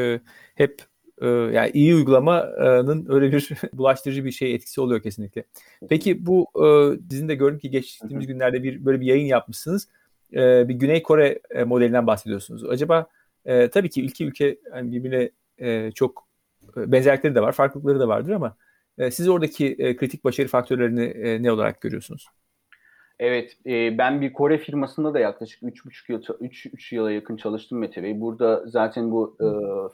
hep 0.54 0.82
yani 1.26 1.70
iyi 1.74 1.94
uygulamanın 1.94 3.06
öyle 3.08 3.32
bir 3.32 3.50
bulaştırıcı 3.72 4.24
bir 4.24 4.30
şey 4.30 4.54
etkisi 4.54 4.80
oluyor 4.80 5.02
kesinlikle. 5.02 5.44
Peki 5.88 6.26
bu 6.26 6.46
e, 6.56 6.66
sizin 7.10 7.28
de 7.28 7.34
gördüm 7.34 7.58
ki 7.58 7.70
geçtiğimiz 7.70 8.26
günlerde 8.26 8.62
bir 8.62 8.84
böyle 8.84 9.00
bir 9.00 9.06
yayın 9.06 9.26
yapmışsınız. 9.26 9.88
E, 10.32 10.68
bir 10.68 10.74
Güney 10.74 11.02
Kore 11.02 11.38
e, 11.50 11.64
modelinden 11.64 12.06
bahsediyorsunuz. 12.06 12.64
Acaba 12.64 13.06
tabii 13.44 13.90
ki 13.90 14.04
ülke 14.04 14.24
ülke 14.24 14.58
yani 14.74 14.92
birbirine 14.92 15.30
çok 15.94 16.28
benzerlikleri 16.76 17.34
de 17.34 17.42
var, 17.42 17.52
farklılıkları 17.52 18.00
da 18.00 18.08
vardır 18.08 18.32
ama 18.32 18.56
siz 19.10 19.28
oradaki 19.28 19.96
kritik 19.96 20.24
başarı 20.24 20.48
faktörlerini 20.48 21.42
ne 21.42 21.52
olarak 21.52 21.80
görüyorsunuz? 21.80 22.26
Evet, 23.22 23.56
e, 23.66 23.98
ben 23.98 24.20
bir 24.20 24.32
Kore 24.32 24.58
firmasında 24.58 25.14
da 25.14 25.18
yaklaşık 25.18 25.62
3,5 25.62 26.12
yıl 26.12 26.22
3, 26.40 26.66
3 26.66 26.92
yıla 26.92 27.12
yakın 27.12 27.36
çalıştım 27.36 27.78
Mete 27.78 28.02
Bey. 28.02 28.20
Burada 28.20 28.62
zaten 28.66 29.10
bu 29.10 29.36
e, 29.40 29.46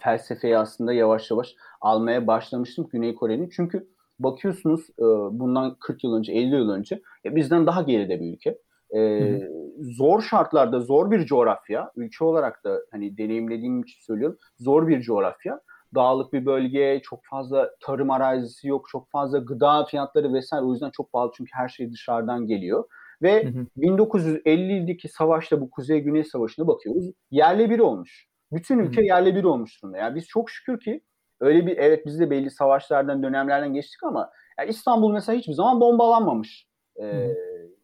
felsefeyi 0.02 0.58
aslında 0.58 0.92
yavaş 0.92 1.30
yavaş 1.30 1.54
almaya 1.80 2.26
başlamıştım 2.26 2.88
Güney 2.92 3.14
Kore'nin. 3.14 3.48
Çünkü 3.48 3.88
bakıyorsunuz 4.18 4.90
e, 4.98 5.04
bundan 5.38 5.76
40 5.80 6.04
yıl 6.04 6.14
önce, 6.14 6.32
50 6.32 6.54
yıl 6.54 6.70
önce 6.70 7.02
e, 7.24 7.36
bizden 7.36 7.66
daha 7.66 7.82
geride 7.82 8.20
bir 8.20 8.34
ülke. 8.34 8.58
E, 8.96 9.40
zor 9.80 10.22
şartlarda, 10.22 10.80
zor 10.80 11.10
bir 11.10 11.26
coğrafya, 11.26 11.92
ülke 11.96 12.24
olarak 12.24 12.64
da 12.64 12.80
hani 12.90 13.18
deneyimlediğim 13.18 13.82
için 13.82 14.00
söylüyorum, 14.00 14.38
zor 14.58 14.88
bir 14.88 15.00
coğrafya 15.00 15.60
dağlık 15.94 16.32
bir 16.32 16.46
bölge, 16.46 17.00
çok 17.04 17.20
fazla 17.24 17.70
tarım 17.80 18.10
arazisi 18.10 18.68
yok, 18.68 18.86
çok 18.88 19.10
fazla 19.10 19.38
gıda 19.38 19.84
fiyatları 19.84 20.32
vesaire 20.32 20.64
o 20.64 20.72
yüzden 20.72 20.90
çok 20.90 21.12
pahalı 21.12 21.30
çünkü 21.36 21.50
her 21.54 21.68
şey 21.68 21.92
dışarıdan 21.92 22.46
geliyor. 22.46 22.84
Ve 23.22 23.44
hı 23.44 23.48
hı. 23.48 23.66
1950'deki 23.76 25.08
savaşta 25.08 25.60
bu 25.60 25.70
Kuzey 25.70 26.00
Güney 26.00 26.24
Savaşı'na 26.24 26.66
bakıyoruz. 26.66 27.10
Yerle 27.30 27.70
bir 27.70 27.78
olmuş. 27.78 28.28
Bütün 28.52 28.78
ülke 28.78 29.00
hı 29.00 29.00
hı. 29.00 29.06
yerle 29.06 29.34
bir 29.34 29.44
olmuş 29.44 29.82
durumda. 29.82 29.98
Yani 29.98 30.14
biz 30.14 30.26
çok 30.26 30.50
şükür 30.50 30.80
ki 30.80 31.00
öyle 31.40 31.66
bir 31.66 31.76
evet 31.76 32.06
biz 32.06 32.20
de 32.20 32.30
belli 32.30 32.50
savaşlardan 32.50 33.22
dönemlerden 33.22 33.74
geçtik 33.74 34.02
ama 34.02 34.30
yani 34.58 34.70
İstanbul 34.70 35.12
mesela 35.12 35.38
hiçbir 35.38 35.52
zaman 35.52 35.80
bombalanmamış. 35.80 36.68
Ee, 37.02 37.34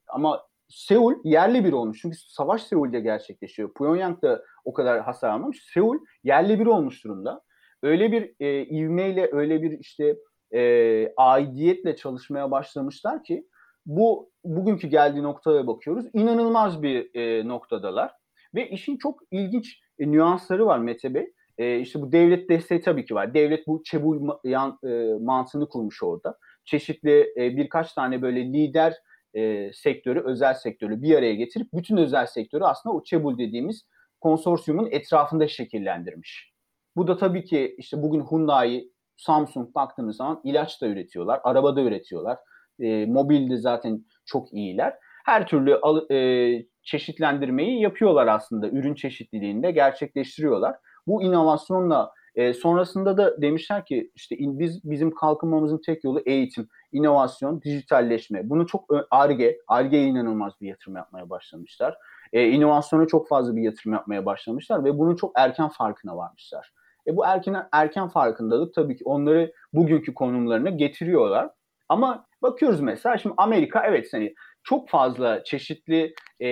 ama 0.09 0.43
Seul 0.69 1.15
yerli 1.25 1.65
bir 1.65 1.73
olmuş. 1.73 1.99
Çünkü 2.03 2.17
savaş 2.17 2.63
Seul'de 2.63 3.01
gerçekleşiyor. 3.01 3.75
Pyongyang 3.75 4.23
da 4.23 4.43
o 4.65 4.73
kadar 4.73 5.01
hasar 5.01 5.31
almamış. 5.31 5.63
Seul 5.75 5.99
yerli 6.25 6.61
bir 6.61 6.67
olmuş 6.67 7.05
durumda. 7.05 7.43
Öyle 7.83 8.13
bir 8.13 8.35
e, 8.41 8.65
ivmeyle, 8.67 9.29
öyle 9.33 9.63
bir 9.63 9.79
işte 9.79 10.17
e, 10.55 11.13
aidiyetle 11.17 11.97
çalışmaya 11.97 12.51
başlamışlar 12.51 13.25
ki 13.25 13.47
bu 13.87 14.31
bugünkü 14.45 14.89
geldiği 14.89 15.23
noktaya 15.23 15.67
bakıyoruz. 15.67 16.07
İnanılmaz 16.13 16.83
bir 16.83 17.15
e, 17.15 17.49
noktadalar. 17.49 18.13
Ve 18.55 18.69
işin 18.69 18.97
çok 18.97 19.21
ilginç 19.31 19.81
e, 19.99 20.11
nüansları 20.11 20.67
var 20.67 20.79
Mete 20.79 21.15
Bey. 21.15 21.33
E, 21.59 21.79
işte 21.79 22.03
bu 22.03 22.13
devlet 22.13 22.49
desteği 22.49 22.81
tabii 22.81 23.05
ki 23.05 23.15
var. 23.15 23.35
Devlet 23.35 23.67
bu 23.67 23.83
çebul 23.85 24.31
yan, 24.45 24.79
e, 24.85 25.13
mantığını 25.21 25.69
kurmuş 25.69 26.03
orada. 26.03 26.39
Çeşitli 26.65 27.35
e, 27.37 27.57
birkaç 27.57 27.93
tane 27.93 28.23
böyle 28.23 28.45
lider 28.45 28.95
e, 29.35 29.73
sektörü, 29.73 30.21
özel 30.21 30.55
sektörü 30.55 31.03
bir 31.03 31.15
araya 31.15 31.35
getirip 31.35 31.69
bütün 31.75 31.97
özel 31.97 32.27
sektörü 32.27 32.65
aslında 32.65 32.95
o 32.95 33.05
çebul 33.05 33.39
dediğimiz 33.39 33.85
konsorsiyumun 34.21 34.89
etrafında 34.91 35.49
şekillendirmiş. 35.49 36.53
Bu 36.97 37.07
da 37.07 37.17
tabii 37.17 37.45
ki 37.45 37.75
işte 37.79 38.03
bugün 38.03 38.21
Hyundai, 38.21 38.91
Samsung 39.17 39.75
baktığımız 39.75 40.17
zaman 40.17 40.41
ilaç 40.45 40.83
da 40.83 40.87
üretiyorlar, 40.87 41.41
araba 41.45 41.77
da 41.77 41.83
üretiyorlar. 41.83 42.39
E, 42.81 43.07
mobilde 43.07 43.57
zaten 43.57 44.05
çok 44.27 44.53
iyiler. 44.53 44.95
Her 45.25 45.47
türlü 45.47 45.77
al, 45.77 46.11
e, 46.11 46.67
çeşitlendirmeyi 46.83 47.81
yapıyorlar 47.81 48.27
aslında. 48.27 48.69
Ürün 48.69 48.95
çeşitliliğinde 48.95 49.71
gerçekleştiriyorlar. 49.71 50.77
Bu 51.07 51.23
inovasyonla 51.23 52.13
e, 52.35 52.55
sonrasında 52.55 53.17
da 53.17 53.43
demişler 53.43 53.85
ki 53.85 54.11
işte 54.15 54.37
biz 54.39 54.91
bizim 54.91 55.15
kalkınmamızın 55.15 55.81
tek 55.87 56.05
yolu 56.05 56.23
eğitim, 56.27 56.69
inovasyon, 56.93 57.63
dijitalleşme. 57.63 58.51
Bunu 58.51 58.67
çok 58.67 58.85
ARGE, 59.11 59.59
ARGE'ye 59.69 60.07
inanılmaz 60.07 60.53
bir 60.61 60.69
yatırım 60.69 60.97
yapmaya 60.97 61.31
başlamışlar. 61.31 61.99
E, 62.33 62.49
inovasyona 62.49 63.07
çok 63.07 63.29
fazla 63.29 63.57
bir 63.57 63.63
yatırım 63.63 63.93
yapmaya 63.93 64.27
başlamışlar 64.27 64.85
ve 64.85 64.99
bunun 64.99 65.17
çok 65.17 65.33
erken 65.37 65.69
farkına 65.69 66.17
varmışlar. 66.17 66.73
E, 67.07 67.17
bu 67.17 67.27
erken 67.27 67.69
erken 67.73 68.09
farkındalık 68.09 68.75
tabii 68.75 68.97
ki 68.97 69.05
onları 69.05 69.53
bugünkü 69.73 70.15
konumlarına 70.15 70.71
getiriyorlar. 70.71 71.51
Ama 71.89 72.27
bakıyoruz 72.43 72.81
mesela 72.81 73.19
şimdi 73.19 73.35
Amerika 73.39 73.87
evet 73.87 74.09
hani 74.13 74.35
çok 74.63 74.89
fazla 74.89 75.45
çeşitli 75.45 76.15
e, 76.41 76.49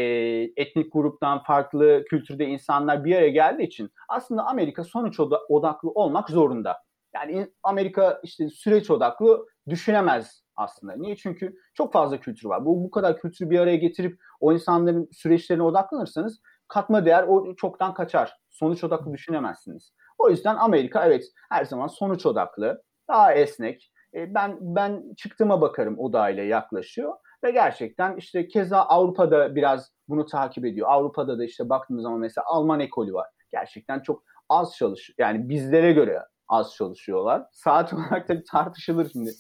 etnik 0.57 0.93
gruptan 0.93 1.43
farklı 1.43 2.05
kültürde 2.11 2.45
insanlar 2.47 3.05
bir 3.05 3.17
araya 3.17 3.29
geldiği 3.31 3.63
için 3.63 3.91
aslında 4.09 4.47
Amerika 4.47 4.85
sonuç 4.85 5.21
odaklı 5.49 5.91
olmak 5.91 6.31
zorunda. 6.31 6.77
Yani 7.15 7.49
Amerika 7.63 8.21
işte 8.23 8.49
süreç 8.51 8.91
odaklı 8.91 9.47
düşünemez 9.69 10.43
aslında. 10.57 10.97
Niye? 10.97 11.17
Çünkü 11.17 11.55
çok 11.75 11.93
fazla 11.93 12.21
kültür 12.21 12.49
var. 12.49 12.65
Bu 12.65 12.85
bu 12.85 12.91
kadar 12.91 13.19
kültürü 13.19 13.51
bir 13.51 13.59
araya 13.59 13.77
getirip 13.77 14.21
o 14.41 14.53
insanların 14.53 15.09
süreçlerine 15.13 15.63
odaklanırsanız 15.63 16.41
katma 16.69 17.05
değer 17.05 17.25
o 17.29 17.55
çoktan 17.57 17.95
kaçar. 17.95 18.37
Sonuç 18.51 18.85
odaklı 18.85 19.13
düşünemezsiniz. 19.13 19.95
O 20.19 20.31
yüzden 20.31 20.57
Amerika 20.57 21.07
evet 21.07 21.25
her 21.51 21.65
zaman 21.65 21.87
sonuç 21.87 22.27
odaklı, 22.27 22.83
daha 23.09 23.35
esnek. 23.35 23.92
E, 24.15 24.35
ben 24.35 24.57
ben 24.61 25.15
çıktığıma 25.17 25.61
bakarım 25.61 25.99
odayla 25.99 26.43
yaklaşıyor 26.43 27.13
ve 27.45 27.51
gerçekten 27.51 28.17
işte 28.17 28.49
keza 28.49 28.79
Avrupa'da 28.79 29.55
biraz 29.55 29.91
bunu 30.09 30.27
takip 30.27 30.65
ediyor. 30.65 30.89
Avrupa'da 30.91 31.39
da 31.39 31.45
işte 31.45 31.69
baktığımız 31.69 32.03
zaman 32.03 32.19
mesela 32.19 32.45
Alman 32.47 32.81
ekolü 32.81 33.15
var. 33.15 33.27
Gerçekten 33.53 34.01
çok 34.01 34.23
az 34.49 34.77
çalışıyor. 34.77 35.17
Yani 35.19 35.49
bizlere 35.49 35.93
göre 35.93 36.23
az 36.49 36.75
çalışıyorlar. 36.75 37.43
Saat 37.53 37.93
olarak 37.93 38.29
tabii 38.29 38.45
tartışılır 38.45 39.11
şimdi. 39.13 39.31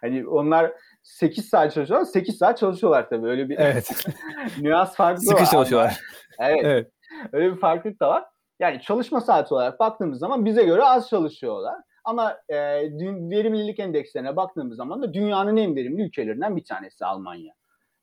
Hani 0.00 0.28
onlar 0.28 0.72
8 1.02 1.48
saat 1.48 1.74
çalışıyorlar, 1.74 2.06
8 2.06 2.38
saat 2.38 2.58
çalışıyorlar 2.58 3.08
tabii. 3.08 3.26
Öyle 3.26 3.48
bir 3.48 3.58
evet. 3.58 4.06
nüans 4.60 4.96
farkı 4.96 5.20
Sıkı 5.20 5.34
var. 5.34 5.38
Sıkı 5.38 5.50
çalışıyorlar. 5.50 6.00
Evet. 6.38 6.60
evet. 6.64 6.90
Öyle 7.32 7.52
bir 7.52 7.60
farklılık 7.60 8.00
da 8.00 8.08
var. 8.08 8.24
Yani 8.60 8.80
çalışma 8.80 9.20
saati 9.20 9.54
olarak 9.54 9.80
baktığımız 9.80 10.18
zaman 10.18 10.44
bize 10.44 10.64
göre 10.64 10.84
az 10.84 11.08
çalışıyorlar. 11.08 11.76
Ama 12.04 12.36
e, 12.48 12.56
verimlilik 13.30 13.78
endekslerine 13.78 14.36
baktığımız 14.36 14.76
zaman 14.76 15.02
da 15.02 15.14
dünyanın 15.14 15.56
en 15.56 15.76
verimli 15.76 16.02
ülkelerinden 16.02 16.56
bir 16.56 16.64
tanesi 16.64 17.04
Almanya. 17.04 17.54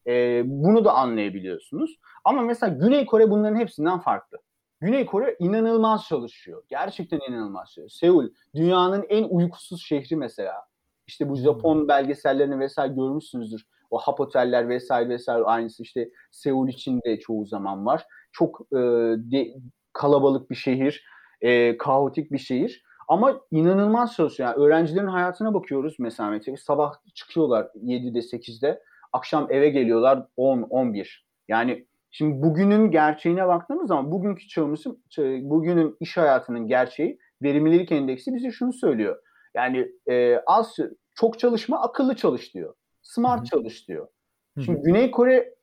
E, 0.07 0.43
bunu 0.45 0.85
da 0.85 0.93
anlayabiliyorsunuz. 0.93 1.99
Ama 2.25 2.41
mesela 2.41 2.73
Güney 2.73 3.05
Kore 3.05 3.29
bunların 3.29 3.59
hepsinden 3.59 3.99
farklı. 3.99 4.37
Güney 4.81 5.05
Kore 5.05 5.35
inanılmaz 5.39 6.05
çalışıyor. 6.05 6.63
Gerçekten 6.69 7.19
inanılmaz 7.29 7.71
çalışıyor. 7.71 7.89
Seul 7.89 8.29
dünyanın 8.55 9.05
en 9.09 9.23
uykusuz 9.23 9.83
şehri 9.85 10.15
mesela. 10.15 10.53
İşte 11.07 11.29
bu 11.29 11.35
Japon 11.35 11.79
hmm. 11.79 11.87
belgesellerini 11.87 12.59
vesaire 12.59 12.93
görmüşsünüzdür. 12.93 13.65
O 13.89 13.97
hap 13.97 14.19
oteller 14.19 14.69
vesaire 14.69 15.09
vesaire 15.09 15.43
aynısı 15.43 15.83
işte 15.83 16.09
Seul 16.31 16.67
için 16.67 17.01
de 17.05 17.19
çoğu 17.19 17.45
zaman 17.45 17.85
var. 17.85 18.05
Çok 18.31 18.61
e, 18.71 18.77
de, 19.31 19.53
kalabalık 19.93 20.49
bir 20.49 20.55
şehir, 20.55 21.03
e, 21.41 21.77
kaotik 21.77 22.31
bir 22.31 22.37
şehir. 22.37 22.83
Ama 23.09 23.41
inanılmaz 23.51 24.15
çalışıyor. 24.15 24.49
Yani 24.49 24.65
öğrencilerin 24.65 25.07
hayatına 25.07 25.53
bakıyoruz 25.53 25.95
mesela 25.99 26.29
mesela 26.29 26.57
sabah 26.57 26.93
çıkıyorlar 27.13 27.63
7'de 27.63 28.19
8'de 28.19 28.83
akşam 29.13 29.47
eve 29.49 29.69
geliyorlar 29.69 30.27
10 30.37 30.61
11. 30.61 31.27
Yani 31.47 31.87
şimdi 32.11 32.41
bugünün 32.41 32.91
gerçeğine 32.91 33.47
baktığımız 33.47 33.87
zaman 33.87 34.11
bugünkü 34.11 34.47
çağımızın 34.47 35.03
bugünün 35.49 35.97
iş 35.99 36.17
hayatının 36.17 36.67
gerçeği 36.67 37.19
verimlilik 37.41 37.91
endeksi 37.91 38.35
bize 38.35 38.51
şunu 38.51 38.73
söylüyor. 38.73 39.21
Yani 39.53 39.91
e, 40.09 40.37
az 40.45 40.75
çok 41.15 41.39
çalışma 41.39 41.81
akıllı 41.81 42.15
çalış 42.15 42.53
diyor. 42.53 42.73
Smart 43.01 43.39
Hı-hı. 43.39 43.45
çalış 43.45 43.87
diyor. 43.87 44.07
Şimdi 44.65 44.77
Hı-hı. 44.77 44.85
Güney 44.85 45.11
Kore 45.11 45.55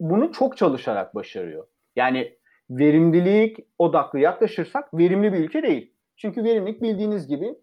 bunu 0.00 0.32
çok 0.32 0.56
çalışarak 0.56 1.14
başarıyor. 1.14 1.66
Yani 1.96 2.38
verimlilik 2.70 3.56
odaklı 3.78 4.18
yaklaşırsak 4.18 4.94
verimli 4.94 5.32
bir 5.32 5.38
ülke 5.38 5.62
değil. 5.62 5.93
Çünkü 6.16 6.44
verimlilik 6.44 6.82
bildiğiniz 6.82 7.28
gibi 7.28 7.54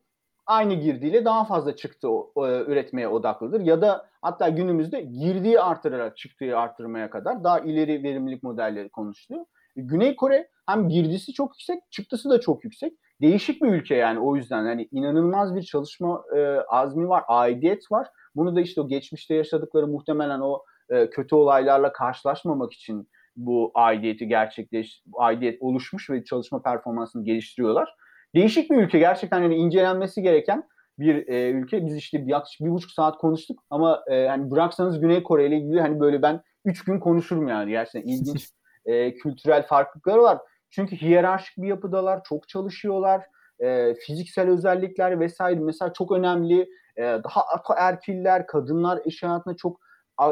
aynı 0.46 0.74
girdiyle 0.74 1.26
daha 1.26 1.46
fazla 1.46 1.76
çıktı 1.76 2.08
e, 2.38 2.42
üretmeye 2.42 3.08
odaklıdır. 3.08 3.62
Ya 3.62 3.82
da 3.82 4.10
hatta 4.22 4.50
günümüzde 4.50 5.02
girdiği 5.02 5.62
artırarak 5.62 6.18
çıktığı 6.18 6.58
arttırmaya 6.58 7.10
kadar 7.10 7.44
daha 7.44 7.60
ileri 7.60 8.04
verimlilik 8.04 8.44
modelleri 8.44 8.90
konuşuluyor. 8.90 9.46
Güney 9.76 10.16
Kore 10.16 10.48
hem 10.66 10.90
girdisi 10.90 11.34
çok 11.34 11.52
yüksek, 11.52 11.92
çıktısı 11.92 12.30
da 12.30 12.40
çok 12.40 12.64
yüksek. 12.64 12.94
Değişik 13.22 13.62
bir 13.62 13.68
ülke 13.68 13.96
yani 13.96 14.20
o 14.20 14.36
yüzden 14.36 14.66
yani 14.66 14.88
inanılmaz 14.92 15.56
bir 15.56 15.64
çalışma 15.64 16.24
e, 16.36 16.40
azmi 16.68 17.10
var, 17.10 17.24
aidiyet 17.28 17.92
var. 17.92 18.08
Bunu 18.36 18.56
da 18.56 18.62
işte 18.62 18.82
o 18.82 18.88
geçmişte 18.88 19.36
yaşadıkları 19.36 19.88
muhtemelen 19.88 20.40
o 20.40 20.64
e, 20.90 21.10
kötü 21.10 21.36
olaylarla 21.36 21.94
karşılaşmamak 21.94 22.74
için 22.74 23.10
bu 23.36 23.72
aidiyeti 23.76 24.28
gerçekleş, 24.28 25.04
aidiyet 25.14 25.62
oluşmuş 25.62 26.10
ve 26.10 26.24
çalışma 26.24 26.62
performansını 26.62 27.24
geliştiriyorlar. 27.24 27.96
Değişik 28.36 28.72
bir 28.72 28.78
ülke 28.78 29.00
gerçekten 29.00 29.42
yani 29.42 29.56
incelenmesi 29.56 30.22
gereken 30.22 30.64
bir 31.00 31.28
e, 31.28 31.50
ülke. 31.50 31.86
Biz 31.86 31.96
işte 31.96 32.24
yaklaşık 32.26 32.62
bir 32.62 32.72
buçuk 32.72 32.92
saat 32.92 33.18
konuştuk 33.18 33.64
ama 33.70 34.04
e, 34.08 34.28
hani 34.28 34.52
bıraksanız 34.52 35.00
Güney 35.00 35.24
Kore 35.24 35.48
ile 35.48 35.58
ilgili 35.58 35.82
hani 35.82 36.00
böyle 36.00 36.22
ben 36.22 36.42
üç 36.66 36.84
gün 36.84 37.00
konuşurum 37.00 37.48
yani 37.48 37.72
gerçekten 37.72 38.12
ilginç 38.12 38.50
e, 38.86 39.14
kültürel 39.14 39.68
farklılıkları 39.68 40.22
var. 40.22 40.38
Çünkü 40.70 40.96
hiyerarşik 40.96 41.58
bir 41.58 41.68
yapıdalar, 41.68 42.24
çok 42.24 42.48
çalışıyorlar, 42.48 43.22
e, 43.60 43.96
fiziksel 43.96 44.50
özellikler 44.50 45.20
vesaire 45.20 45.60
mesela 45.60 45.94
çok 45.94 46.12
önemli. 46.12 46.70
E, 46.98 47.04
daha 47.04 47.46
erkiller, 47.78 48.48
kadınlar 48.48 49.02
iş 49.06 49.24
hayatında 49.24 49.56
çok 49.56 49.80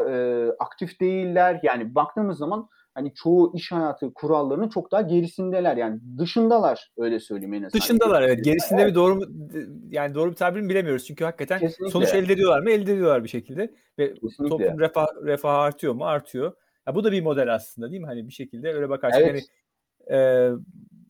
e, 0.10 0.46
aktif 0.60 1.00
değiller. 1.00 1.60
Yani 1.64 1.96
baktığımız 1.96 2.38
zaman 2.38 2.70
hani 3.00 3.14
çoğu 3.14 3.56
iş 3.56 3.72
hayatı 3.72 4.14
kurallarının 4.14 4.70
çok 4.70 4.92
daha 4.92 5.02
gerisindeler 5.02 5.78
yani 5.78 6.00
dışındalar 6.18 6.92
öyle 6.98 7.20
söyleyeyim 7.20 7.54
en 7.54 7.64
azından. 7.64 7.82
Dışındalar 7.82 8.22
evet. 8.22 8.46
Gerisinde 8.46 8.82
evet. 8.82 8.92
bir 8.92 8.96
doğru 8.96 9.16
mu 9.16 9.26
yani 9.90 10.16
doğru 10.16 10.32
bir 10.32 10.36
tabirini 10.36 10.70
bilemiyoruz 10.70 11.06
çünkü 11.06 11.24
hakikaten 11.24 11.60
Kesinlikle. 11.60 11.92
sonuç 11.92 12.14
elde 12.14 12.34
ediyorlar 12.34 12.62
mı? 12.62 12.72
Elde 12.72 12.94
ediyorlar 12.94 13.24
bir 13.24 13.30
şekilde 13.30 13.74
ve 14.00 14.14
Kesinlikle. 14.14 14.50
toplum 14.50 14.80
refah 14.80 15.08
refah 15.24 15.54
artıyor 15.54 15.94
mu? 15.94 16.06
Artıyor. 16.06 16.54
Ya 16.88 16.96
bu 16.96 17.04
da 17.04 17.12
bir 17.12 17.22
model 17.22 17.54
aslında 17.54 17.92
değil 17.92 18.02
mi? 18.02 18.08
Hani 18.08 18.28
bir 18.28 18.34
şekilde 18.34 18.74
öyle 18.74 18.90
bakarsak 18.90 19.22
evet. 19.22 19.44
hani 20.08 20.20
e, 20.20 20.50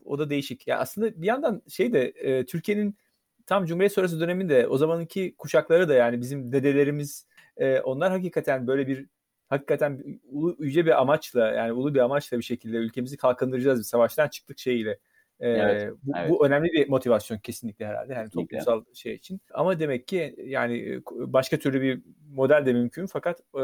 o 0.06 0.20
da 0.20 0.30
değişik. 0.30 0.68
Ya 0.68 0.80
aslında 0.80 1.22
bir 1.22 1.28
yandan 1.28 1.62
şey 1.68 1.94
de 1.94 2.02
e, 2.06 2.46
Türkiye'nin 2.46 2.98
tam 3.46 3.66
Cumhuriyet 3.66 3.94
sonrası 3.94 4.20
döneminde 4.20 4.68
o 4.68 4.78
zamanki 4.78 5.36
kuşakları 5.38 5.90
da 5.90 5.94
yani 5.94 6.22
bizim 6.22 6.52
dedelerimiz 6.52 7.28
e, 7.58 7.80
onlar 7.80 8.12
hakikaten 8.12 8.68
böyle 8.68 8.88
bir 8.88 9.08
hakikaten 9.50 10.20
ulu, 10.32 10.56
yüce 10.60 10.86
bir 10.86 11.02
amaçla 11.02 11.52
yani 11.52 11.72
ulu 11.72 11.96
bir 11.96 12.00
amaçla 12.00 12.38
bir 12.38 12.44
şekilde 12.44 12.78
ülkemizi 12.78 13.18
kalkındıracağız 13.18 13.80
bir 13.80 13.84
savaştan 13.84 14.28
çıktık 14.28 14.60
şeyiyle. 14.60 15.00
Ee, 15.40 15.50
evet, 15.50 15.94
bu, 16.04 16.12
evet. 16.18 16.30
bu 16.30 16.46
önemli 16.46 16.74
bir 16.74 16.90
motivasyon 16.90 17.38
kesinlikle 17.38 17.86
herhalde 17.86 18.14
yani 18.14 18.26
kesinlikle. 18.26 18.58
toplumsal 18.58 18.94
şey 18.94 19.14
için. 19.14 19.42
Ama 19.54 19.80
demek 19.80 20.08
ki 20.08 20.36
yani 20.46 21.02
başka 21.12 21.58
türlü 21.58 21.82
bir 21.82 22.02
model 22.34 22.66
de 22.66 22.74
mümkün 22.74 23.06
fakat 23.06 23.40
e, 23.56 23.62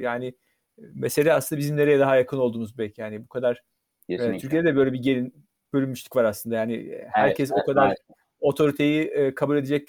yani 0.00 0.34
mesele 0.78 1.32
aslında 1.32 1.60
bizim 1.60 1.76
nereye 1.76 1.98
daha 1.98 2.16
yakın 2.16 2.38
olduğumuz 2.38 2.78
belki 2.78 3.00
yani 3.00 3.24
bu 3.24 3.28
kadar 3.28 3.62
e, 4.08 4.38
Türkiye'de 4.38 4.68
de 4.68 4.76
böyle 4.76 4.92
bir 4.92 5.02
gelin 5.02 5.46
bölünmüşlük 5.72 6.16
var 6.16 6.24
aslında 6.24 6.56
yani 6.56 6.98
herkes 7.12 7.50
evet, 7.50 7.62
o 7.62 7.66
kadar 7.66 7.86
evet. 7.86 7.98
otoriteyi 8.40 9.04
e, 9.04 9.34
kabul 9.34 9.56
edecek 9.56 9.88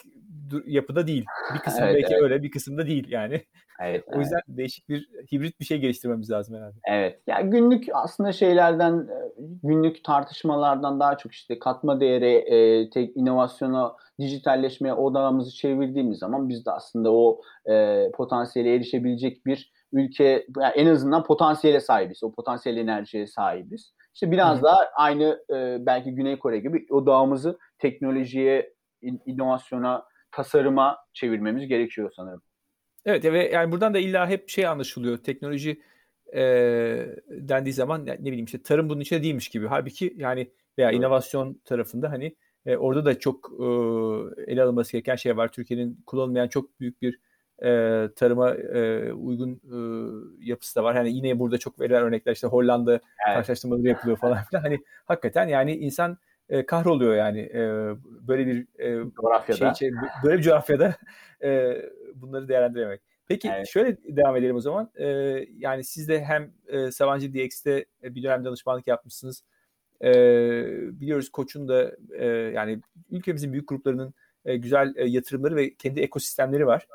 yapıda 0.66 1.08
değil. 1.08 1.26
Bir 1.54 1.60
kısım 1.60 1.84
evet, 1.84 1.96
belki 1.96 2.14
evet. 2.14 2.24
öyle, 2.24 2.44
bir 2.44 2.52
kısımda 2.52 2.88
değil 2.88 3.08
yani. 3.10 3.42
Evet. 3.82 4.04
o 4.16 4.20
yüzden 4.20 4.40
evet. 4.48 4.58
değişik 4.58 4.90
bir 4.90 5.10
hibrit 5.32 5.60
bir 5.60 5.66
şey 5.66 5.78
geliştirmemiz 5.78 6.32
lazım 6.32 6.56
herhalde. 6.56 6.76
Evet. 6.88 7.22
Ya 7.28 7.40
yani 7.40 7.50
günlük 7.50 7.86
aslında 7.94 8.32
şeylerden 8.32 8.94
e, 8.94 9.18
günlük 9.64 10.04
tartışmalardan 10.04 11.00
daha 11.00 11.18
çok 11.18 11.32
işte 11.32 11.60
katma 11.60 12.00
değeri, 12.00 12.34
e, 12.34 12.90
tek 12.90 13.18
inovasyona, 13.18 13.96
dijitalleşmeye 14.20 14.94
odağımızı 14.94 15.52
çevirdiğimiz 15.56 16.20
zaman 16.20 16.50
biz 16.50 16.66
de 16.66 16.72
aslında 16.72 17.12
o 17.12 17.42
e, 17.70 18.06
potansiyele 18.12 18.76
erişebilecek 18.76 19.46
bir 19.46 19.72
ülke 19.94 20.46
yani 20.60 20.74
en 20.76 20.88
azından 20.88 21.24
potansiyele 21.24 21.80
sahibiz. 21.80 22.24
O 22.24 22.32
potansiyel 22.32 22.78
enerjiye 22.78 23.28
sahibiz. 23.28 23.94
İşte 24.14 24.32
biraz 24.32 24.60
Hı. 24.60 24.64
daha 24.64 24.80
aynı 24.96 25.40
e, 25.54 25.78
belki 25.86 26.16
Güney 26.16 26.40
Kore 26.40 26.60
gibi 26.60 26.86
odağımızı 26.90 27.58
teknolojiye, 27.80 28.74
in, 29.02 29.22
inovasyona, 29.26 30.06
tasarıma 30.38 30.98
çevirmemiz 31.14 31.68
gerekiyor 31.68 32.12
sanırım. 32.16 32.42
Evet 33.06 33.26
ve 33.26 33.50
yani 33.54 33.72
buradan 33.72 33.94
da 33.94 34.00
illa 34.00 34.30
hep 34.30 34.50
şey 34.50 34.68
anlaşılıyor. 34.68 35.18
Teknoloji 35.18 35.82
e, 36.34 36.42
dendiği 37.30 37.74
zaman 37.74 38.06
ne 38.06 38.26
bileyim 38.26 38.46
işte 38.46 38.62
tarım 38.62 38.90
bunun 38.90 39.02
içinde 39.02 39.24
değilmiş 39.24 39.50
gibi. 39.50 39.68
Halbuki 39.68 40.14
yani 40.18 40.52
veya 40.78 40.90
evet. 40.90 41.00
inovasyon 41.00 41.62
tarafında 41.66 42.12
hani 42.12 42.36
e, 42.66 42.78
orada 42.78 43.06
da 43.06 43.20
çok 43.20 43.52
e, 43.60 43.66
ele 44.52 44.64
alınması 44.64 44.92
gereken 44.92 45.16
şey 45.16 45.38
var. 45.38 45.52
Türkiye'nin 45.52 46.04
kullanılmayan 46.06 46.48
çok 46.48 46.80
büyük 46.80 47.02
bir 47.02 47.20
e, 47.64 47.70
tarıma 48.16 48.52
e, 48.56 49.14
uygun 49.14 49.52
e, 49.52 49.78
yapısı 50.46 50.76
da 50.76 50.84
var. 50.84 50.96
Hani 50.96 51.14
yine 51.14 51.40
burada 51.40 51.58
çok 51.58 51.80
verilen 51.80 52.04
örnekler 52.04 52.34
işte 52.34 52.48
Hollanda 52.48 52.92
evet. 52.92 53.02
karşılaştırmaları 53.36 53.88
yapılıyor 53.88 54.18
falan 54.18 54.44
filan. 54.44 54.62
Hani 54.62 54.80
hakikaten 55.06 55.48
yani 55.48 55.76
insan 55.76 56.18
e, 56.50 56.66
kahroluyor 56.66 57.16
yani 57.16 57.40
e, 57.40 57.62
böyle 58.28 58.48
bir 58.48 58.68
e, 58.80 59.12
coğrafyada. 59.16 59.74
Şey, 59.74 59.92
böyle 60.24 60.38
bir 60.38 60.44
coğrafyada 60.44 60.96
e, 61.44 61.82
bunları 62.16 62.48
değerlendiremek. 62.48 63.02
Peki 63.28 63.50
evet. 63.56 63.68
şöyle 63.68 63.98
devam 64.04 64.36
edelim 64.36 64.56
o 64.56 64.62
zaman. 64.62 64.92
E, 64.96 65.06
yani 65.58 65.84
siz 65.84 66.08
de 66.08 66.24
hem 66.24 66.52
e, 66.68 66.92
Sabancı 66.92 67.34
DX'te 67.34 67.86
bir 68.04 68.24
dönem 68.24 68.46
danışmanlık 68.46 68.88
yapmışsınız. 68.88 69.44
E, 70.04 70.12
biliyoruz 71.00 71.30
Koç'un 71.30 71.68
da 71.68 71.96
e, 72.18 72.26
yani 72.28 72.82
ülkemizin 73.12 73.54
büyük 73.54 73.70
gruplarının 73.70 74.14
e, 74.46 74.58
güzel 74.58 74.94
e, 74.96 75.06
yatırımları 75.06 75.56
ve 75.56 75.74
kendi 75.74 76.00
ekosistemleri 76.00 76.68
var. 76.68 76.88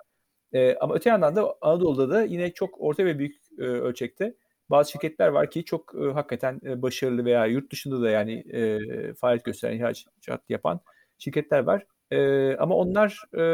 E, 0.53 0.77
ama 0.77 0.95
öte 0.95 1.11
yandan 1.11 1.37
da 1.37 1.57
Anadolu'da 1.61 2.11
da 2.11 2.23
yine 2.23 2.53
çok 2.53 2.81
orta 2.81 3.05
ve 3.05 3.19
büyük 3.19 3.37
e, 3.59 3.63
ölçekte 3.63 4.35
bazı 4.73 4.91
şirketler 4.91 5.29
var 5.29 5.51
ki 5.51 5.65
çok 5.65 5.95
e, 5.95 6.13
hakikaten 6.13 6.61
e, 6.65 6.83
başarılı 6.83 7.25
veya 7.25 7.47
yurt 7.47 7.73
dışında 7.73 8.03
da 8.03 8.11
yani 8.11 8.33
e, 8.33 8.79
faaliyet 9.15 9.45
gösteren, 9.45 9.77
ihracat 9.77 10.43
yapan 10.49 10.81
şirketler 11.19 11.59
var. 11.59 11.87
E, 12.11 12.57
ama 12.57 12.75
onlar 12.75 13.23
e, 13.35 13.45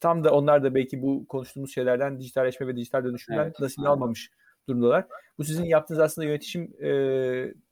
tam 0.00 0.24
da 0.24 0.30
onlar 0.34 0.62
da 0.62 0.74
belki 0.74 1.02
bu 1.02 1.26
konuştuğumuz 1.28 1.74
şeylerden 1.74 2.20
dijitalleşme 2.20 2.66
ve 2.66 2.76
dijital 2.76 3.04
dönüşümden 3.04 3.44
evet. 3.44 3.60
nasibini 3.60 3.88
almamış 3.88 4.30
durumdalar. 4.68 5.04
Bu 5.38 5.44
sizin 5.44 5.64
yaptığınız 5.64 6.00
aslında 6.00 6.28
yönetişim 6.28 6.74
e, 6.80 6.90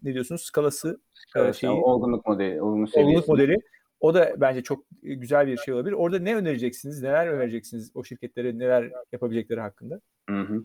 ne 0.02 0.14
diyorsunuz 0.14 0.42
skalası 0.42 1.00
evet, 1.36 1.54
şeyi, 1.54 1.72
olgunluk 1.72 2.26
modeli, 2.26 2.62
olgunluk 2.62 3.28
modeli. 3.28 3.56
O 4.00 4.14
da 4.14 4.34
bence 4.36 4.62
çok 4.62 4.84
güzel 5.02 5.46
bir 5.46 5.56
şey 5.56 5.74
olabilir. 5.74 5.92
Orada 5.92 6.18
ne 6.18 6.36
önereceksiniz? 6.36 7.02
Neler 7.02 7.26
önereceksiniz 7.26 7.90
o 7.94 8.04
şirketlere 8.04 8.58
neler 8.58 8.92
yapabilecekleri 9.12 9.60
hakkında? 9.60 10.00
Hı 10.30 10.40
hı. 10.40 10.64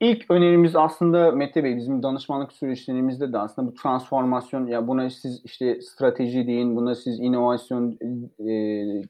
İlk 0.00 0.30
önerimiz 0.30 0.76
aslında 0.76 1.32
Mete 1.32 1.64
Bey 1.64 1.76
bizim 1.76 2.02
danışmanlık 2.02 2.52
süreçlerimizde 2.52 3.32
de 3.32 3.38
aslında 3.38 3.68
bu 3.68 3.74
transformasyon 3.74 4.66
ya 4.66 4.88
buna 4.88 5.10
siz 5.10 5.40
işte 5.44 5.80
strateji 5.82 6.46
deyin, 6.46 6.76
buna 6.76 6.94
siz 6.94 7.20
inovasyon 7.20 7.98
e, 8.40 8.46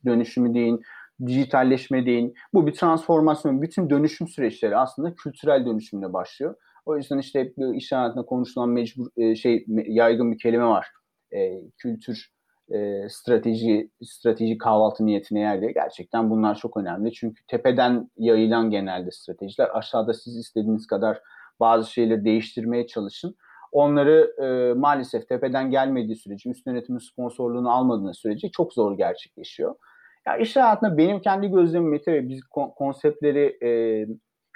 dönüşümü 0.05 0.55
deyin, 0.55 0.83
dijitalleşme 1.27 2.07
deyin. 2.07 2.35
Bu 2.55 2.67
bir 2.67 2.73
transformasyon, 2.73 3.63
bütün 3.63 3.91
dönüşüm 3.91 4.29
süreçleri 4.29 4.77
aslında 4.77 5.15
kültürel 5.15 5.67
dönüşümle 5.67 6.13
başlıyor. 6.13 6.55
O 6.87 6.97
yüzden 6.97 7.19
işte 7.19 7.53
iş 7.75 7.93
hayatında 7.93 8.25
konuşulan 8.25 8.69
mecbur 8.69 9.07
e, 9.17 9.37
şey 9.37 9.65
yaygın 9.87 10.33
bir 10.33 10.39
kelime 10.39 10.65
var. 10.65 10.87
E, 11.33 11.61
kültür 11.79 12.36
e, 12.71 13.09
strateji 13.09 13.91
strateji 14.03 14.59
kahvaltı 14.59 15.07
niyetine 15.07 15.41
yerde 15.41 15.73
gerçekten 15.73 16.31
bunlar 16.31 16.55
çok 16.55 16.77
önemli. 16.77 17.13
Çünkü 17.13 17.47
tepeden 17.47 18.11
yayılan 18.17 18.71
genelde 18.71 19.11
stratejiler. 19.11 19.71
Aşağıda 19.73 20.15
siz 20.15 20.37
istediğiniz 20.37 20.87
kadar 20.87 21.21
bazı 21.61 21.93
şeyleri 21.93 22.25
değiştirmeye 22.25 22.87
çalışın. 22.87 23.37
Onları 23.73 24.35
e, 24.43 24.75
maalesef 24.79 25.29
tepeden 25.29 25.71
gelmediği 25.71 26.17
sürece, 26.17 26.51
üst 26.51 26.67
yönetimin 26.67 26.99
sponsorluğunu 26.99 27.71
almadığınız 27.71 28.19
sürece 28.19 28.49
çok 28.51 28.73
zor 28.73 28.97
gerçekleşiyor. 28.97 29.75
Ya 30.27 30.33
yani 30.33 30.43
iş 30.43 30.57
hayatında 30.57 30.99
benim 30.99 31.21
kendi 31.21 31.49
gözlemim 31.49 31.91
Mete 31.91 32.13
ve 32.13 32.29
biz 32.29 32.41
konseptleri 32.77 33.59
e, 33.63 33.71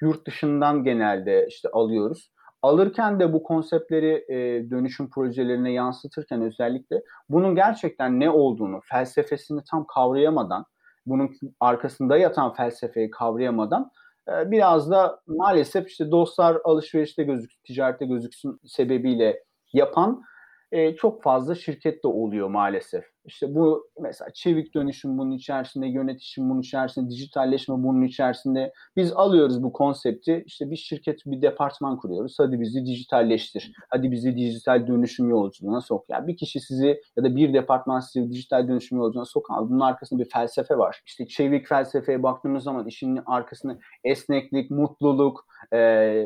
yurt 0.03 0.27
dışından 0.27 0.85
genelde 0.85 1.47
işte 1.49 1.69
alıyoruz 1.73 2.33
alırken 2.63 3.21
de 3.21 3.33
bu 3.33 3.43
konseptleri 3.43 4.25
e, 4.29 4.71
dönüşüm 4.71 5.11
projelerine 5.11 5.73
yansıtırken 5.73 6.43
özellikle 6.43 7.03
bunun 7.29 7.55
gerçekten 7.55 8.21
ne 8.21 8.31
olduğunu, 8.31 8.81
felsefesini 8.85 9.61
tam 9.71 9.87
kavrayamadan, 9.87 10.67
bunun 11.07 11.31
arkasında 11.61 12.17
yatan 12.17 12.55
felsefeyi 12.55 13.11
kavrayamadan 13.11 13.91
e, 14.29 14.51
biraz 14.51 14.91
da 14.91 15.21
maalesef 15.27 15.89
işte 15.89 16.11
dostlar 16.11 16.59
alışverişte 16.65 17.23
gözüksün, 17.23 17.61
ticarette 17.65 18.07
gözüksün 18.07 18.61
sebebiyle 18.67 19.45
yapan 19.73 20.23
e, 20.73 20.95
çok 20.95 21.23
fazla 21.23 21.55
şirket 21.55 22.05
de 22.05 22.09
oluyor 22.09 22.49
maalesef. 22.49 23.05
İşte 23.25 23.55
bu 23.55 23.89
mesela 24.01 24.31
çevik 24.35 24.75
dönüşüm 24.75 25.19
bunun 25.19 25.31
içerisinde, 25.31 25.87
yönetişim 25.87 26.51
bunun 26.51 26.61
içerisinde, 26.61 27.11
dijitalleşme 27.11 27.75
bunun 27.75 28.03
içerisinde. 28.03 28.73
Biz 28.97 29.13
alıyoruz 29.13 29.63
bu 29.63 29.73
konsepti. 29.73 30.45
İşte 30.47 30.71
bir 30.71 30.77
şirket, 30.77 31.21
bir 31.27 31.43
departman 31.43 31.97
kuruyoruz. 31.97 32.37
Hadi 32.39 32.61
bizi 32.61 32.87
dijitalleştir. 32.87 33.73
Hadi 33.89 34.11
bizi 34.11 34.37
dijital 34.37 34.87
dönüşüm 34.87 35.29
yolculuğuna 35.29 35.81
sok. 35.81 36.05
Yani 36.09 36.27
bir 36.27 36.37
kişi 36.37 36.61
sizi 36.61 37.01
ya 37.17 37.25
da 37.25 37.37
bir 37.37 37.55
departman 37.55 38.01
sizi 38.01 38.31
dijital 38.31 38.69
dönüşüm 38.69 38.99
yolculuğuna 38.99 39.27
sokan 39.27 39.71
bunun 39.71 39.81
arkasında 39.81 40.21
bir 40.21 40.29
felsefe 40.29 40.79
var. 40.79 41.03
İşte 41.07 41.27
çevik 41.27 41.69
felsefeye 41.69 42.23
baktığımız 42.23 42.65
zaman 42.65 42.87
işin 42.87 43.21
arkasında 43.27 43.79
esneklik, 44.05 44.71
mutluluk, 44.71 45.47
e, 45.73 45.77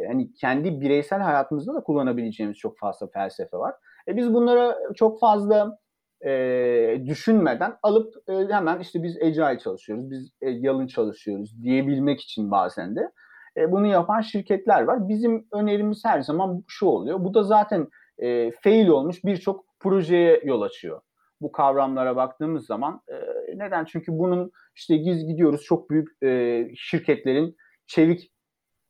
hani 0.09 0.35
kendi 0.35 0.81
bireysel 0.81 1.21
hayatımızda 1.21 1.75
da 1.75 1.81
kullanabileceğimiz 1.81 2.59
çok 2.59 2.79
fazla 2.79 3.07
felsefe 3.07 3.57
var. 3.57 3.75
E 4.09 4.17
biz 4.17 4.35
bunlara 4.35 4.79
çok 4.95 5.21
fazla 5.21 5.79
e, 6.27 7.03
düşünmeden 7.07 7.77
alıp 7.83 8.15
e, 8.29 8.33
hemen 8.33 8.79
işte 8.79 9.03
biz 9.03 9.17
Agile 9.23 9.59
çalışıyoruz, 9.59 10.11
biz 10.11 10.31
e, 10.41 10.51
Yalın 10.51 10.87
çalışıyoruz 10.87 11.63
diyebilmek 11.63 12.21
için 12.21 12.51
bazen 12.51 12.97
de 12.97 13.11
e, 13.57 13.73
bunu 13.73 13.87
yapan 13.87 14.21
şirketler 14.21 14.83
var. 14.83 15.09
Bizim 15.09 15.47
önerimiz 15.53 16.05
her 16.05 16.21
zaman 16.21 16.65
şu 16.69 16.87
oluyor. 16.87 17.25
Bu 17.25 17.35
da 17.35 17.43
zaten 17.43 17.89
e, 18.19 18.51
fail 18.51 18.89
olmuş 18.89 19.25
birçok 19.25 19.65
projeye 19.81 20.41
yol 20.45 20.63
açıyor. 20.63 21.01
Bu 21.41 21.53
kavramlara 21.53 22.17
baktığımız 22.17 22.67
zaman 22.67 23.01
e, 23.09 23.15
neden? 23.59 23.85
Çünkü 23.85 24.13
bunun 24.13 24.51
işte 24.77 24.97
giz 24.97 25.27
gidiyoruz 25.27 25.63
çok 25.63 25.91
büyük 25.91 26.23
e, 26.23 26.69
şirketlerin 26.77 27.57
çevik 27.87 28.33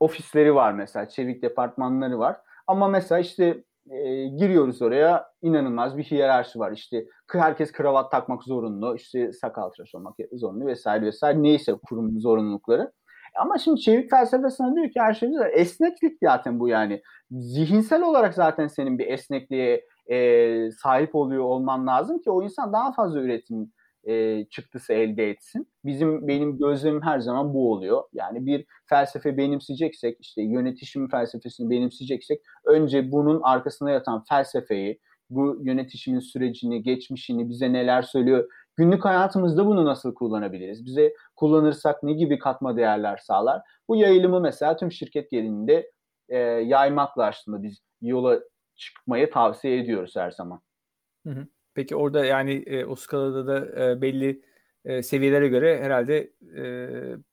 ofisleri 0.01 0.55
var 0.55 0.73
mesela, 0.73 1.09
çevik 1.09 1.43
departmanları 1.43 2.19
var. 2.19 2.37
Ama 2.67 2.89
mesela 2.89 3.19
işte 3.19 3.65
e, 3.91 4.27
giriyoruz 4.27 4.83
oraya 4.83 5.27
inanılmaz 5.43 5.97
bir 5.97 6.05
hiyerarşi 6.05 6.59
var. 6.59 6.73
İşte 6.73 7.05
herkes 7.33 7.73
kravat 7.73 8.11
takmak 8.11 8.45
zorunlu, 8.45 8.97
işte 8.97 9.33
sakal 9.33 9.71
tıraş 9.71 9.95
olmak 9.95 10.15
zorunlu 10.33 10.67
vesaire 10.67 11.07
vesaire. 11.07 11.43
Neyse 11.43 11.73
kurumun 11.89 12.19
zorunlulukları. 12.19 12.93
Ama 13.41 13.59
şimdi 13.59 13.81
çevik 13.81 14.11
felsefesine 14.11 14.75
diyor 14.75 14.87
ki 14.87 15.01
her 15.01 15.15
şey 15.15 15.29
güzel. 15.29 15.51
Esneklik 15.53 16.19
zaten 16.23 16.61
bu 16.61 16.69
yani. 16.69 17.03
Zihinsel 17.31 18.03
olarak 18.03 18.35
zaten 18.35 18.67
senin 18.67 18.99
bir 18.99 19.07
esnekliğe 19.07 19.85
e, 20.11 20.71
sahip 20.71 21.15
oluyor 21.15 21.45
olman 21.45 21.87
lazım 21.87 22.19
ki 22.19 22.31
o 22.31 22.43
insan 22.43 22.73
daha 22.73 22.93
fazla 22.93 23.21
üretim 23.21 23.73
e, 24.07 24.45
çıktısı 24.51 24.93
elde 24.93 25.31
etsin. 25.31 25.69
Bizim 25.85 26.29
benim 26.29 26.59
gözlemim 26.59 27.03
her 27.03 27.19
zaman 27.19 27.55
bu 27.55 27.73
oluyor. 27.73 28.03
Yani 28.13 28.47
bir 28.47 28.67
felsefe 28.87 29.37
benimseyeceksek, 29.37 30.21
işte 30.21 30.43
yönetişim 30.43 31.09
felsefesini 31.09 31.71
benimseyeceksek 31.71 32.41
önce 32.65 33.13
bunun 33.13 33.41
arkasında 33.43 33.91
yatan 33.91 34.25
felsefeyi, 34.29 35.01
bu 35.31 35.59
yönetişimin 35.63 36.21
sürecini, 36.21 36.83
geçmişini, 36.83 37.49
bize 37.49 37.73
neler 37.73 38.03
söylüyor, 38.03 38.49
günlük 38.77 39.05
hayatımızda 39.05 39.67
bunu 39.67 39.85
nasıl 39.85 40.15
kullanabiliriz? 40.15 40.85
Bize 40.85 41.15
kullanırsak 41.37 42.03
ne 42.03 42.13
gibi 42.13 42.39
katma 42.39 42.77
değerler 42.77 43.17
sağlar? 43.17 43.63
Bu 43.89 43.97
yayılımı 43.97 44.41
mesela 44.41 44.77
tüm 44.77 44.93
şirket 44.93 45.31
genelinde 45.31 45.91
e, 46.29 46.39
yaymakla 46.39 47.27
aslında 47.27 47.63
biz 47.63 47.79
yola 48.01 48.41
çıkmayı 48.77 49.31
tavsiye 49.31 49.79
ediyoruz 49.79 50.17
her 50.17 50.31
zaman. 50.31 50.61
Hı 51.27 51.31
hı. 51.31 51.47
Peki 51.75 51.97
orada 51.97 52.25
yani 52.25 52.53
e, 52.53 52.85
o 52.85 52.95
skalada 52.95 53.47
da 53.47 53.85
e, 53.85 54.03
belli 54.03 54.41
e, 54.85 55.03
seviyelere 55.03 55.49
göre 55.49 55.83
herhalde 55.83 56.19
e, 56.57 56.65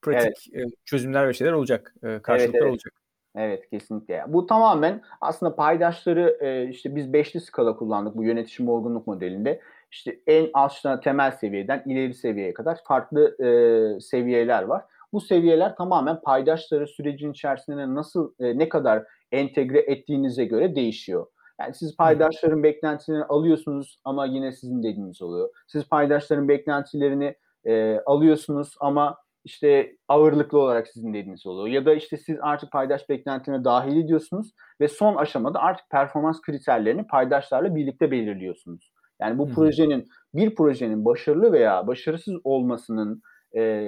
pratik 0.01 0.49
evet. 0.53 0.65
e, 0.65 0.75
çözümler 0.85 1.27
ve 1.27 1.33
şeyler 1.33 1.51
olacak, 1.51 1.95
e, 2.03 2.19
karşılıklar 2.19 2.39
evet, 2.39 2.55
evet. 2.55 2.71
olacak. 2.71 2.93
Evet 3.35 3.69
kesinlikle. 3.69 4.23
Bu 4.27 4.45
tamamen 4.45 5.01
aslında 5.21 5.55
paydaşları 5.55 6.37
e, 6.41 6.69
işte 6.69 6.95
biz 6.95 7.13
beşli 7.13 7.41
skala 7.41 7.75
kullandık 7.75 8.17
bu 8.17 8.23
yönetişim 8.23 8.69
olgunluk 8.69 9.07
modelinde. 9.07 9.61
işte 9.91 10.19
en 10.27 10.49
aşağı 10.53 11.01
temel 11.01 11.31
seviyeden 11.31 11.83
ileri 11.85 12.13
seviyeye 12.13 12.53
kadar 12.53 12.79
farklı 12.83 13.45
e, 13.45 13.99
seviyeler 14.01 14.63
var. 14.63 14.83
Bu 15.13 15.21
seviyeler 15.21 15.75
tamamen 15.75 16.21
paydaşları 16.21 16.87
sürecin 16.87 17.31
içerisinde 17.31 17.95
nasıl 17.95 18.33
e, 18.39 18.57
ne 18.57 18.69
kadar 18.69 19.03
entegre 19.31 19.79
ettiğinize 19.79 20.45
göre 20.45 20.75
değişiyor. 20.75 21.25
Yani 21.61 21.73
siz 21.73 21.97
paydaşların 21.97 22.63
beklentilerini 22.63 23.23
alıyorsunuz 23.23 23.99
ama 24.03 24.25
yine 24.25 24.51
sizin 24.51 24.83
dediğiniz 24.83 25.21
oluyor. 25.21 25.49
Siz 25.67 25.89
paydaşların 25.89 26.47
beklentilerini 26.47 27.35
e, 27.65 27.99
alıyorsunuz 28.05 28.75
ama 28.79 29.17
işte 29.43 29.95
ağırlıklı 30.07 30.59
olarak 30.59 30.87
sizin 30.87 31.13
dediğiniz 31.13 31.45
oluyor. 31.45 31.67
Ya 31.67 31.85
da 31.85 31.93
işte 31.93 32.17
siz 32.17 32.37
artık 32.41 32.71
paydaş 32.71 33.09
beklentilerine 33.09 33.63
dahil 33.63 33.97
ediyorsunuz 33.97 34.51
ve 34.81 34.87
son 34.87 35.15
aşamada 35.15 35.59
artık 35.59 35.89
performans 35.89 36.41
kriterlerini 36.41 37.07
paydaşlarla 37.07 37.75
birlikte 37.75 38.11
belirliyorsunuz. 38.11 38.91
Yani 39.21 39.37
bu 39.37 39.47
hmm. 39.47 39.53
projenin 39.53 40.07
bir 40.33 40.55
projenin 40.55 41.05
başarılı 41.05 41.51
veya 41.51 41.87
başarısız 41.87 42.35
olmasının 42.43 43.21
e, 43.55 43.83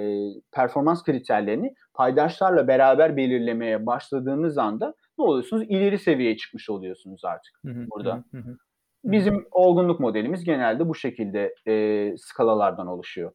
performans 0.52 1.02
kriterlerini 1.02 1.74
paydaşlarla 1.94 2.68
beraber 2.68 3.16
belirlemeye 3.16 3.86
başladığınız 3.86 4.58
anda 4.58 4.94
ne 5.18 5.24
oluyorsunuz? 5.24 5.62
İleri 5.68 5.98
seviyeye 5.98 6.36
çıkmış 6.36 6.70
oluyorsunuz 6.70 7.24
artık 7.24 7.58
hı 7.64 7.70
hı, 7.70 7.86
burada. 7.90 8.24
Hı 8.30 8.38
hı. 8.38 8.56
Bizim 9.04 9.46
olgunluk 9.50 10.00
modelimiz 10.00 10.44
genelde 10.44 10.88
bu 10.88 10.94
şekilde 10.94 11.54
e, 11.66 12.14
skalalardan 12.18 12.86
oluşuyor. 12.86 13.32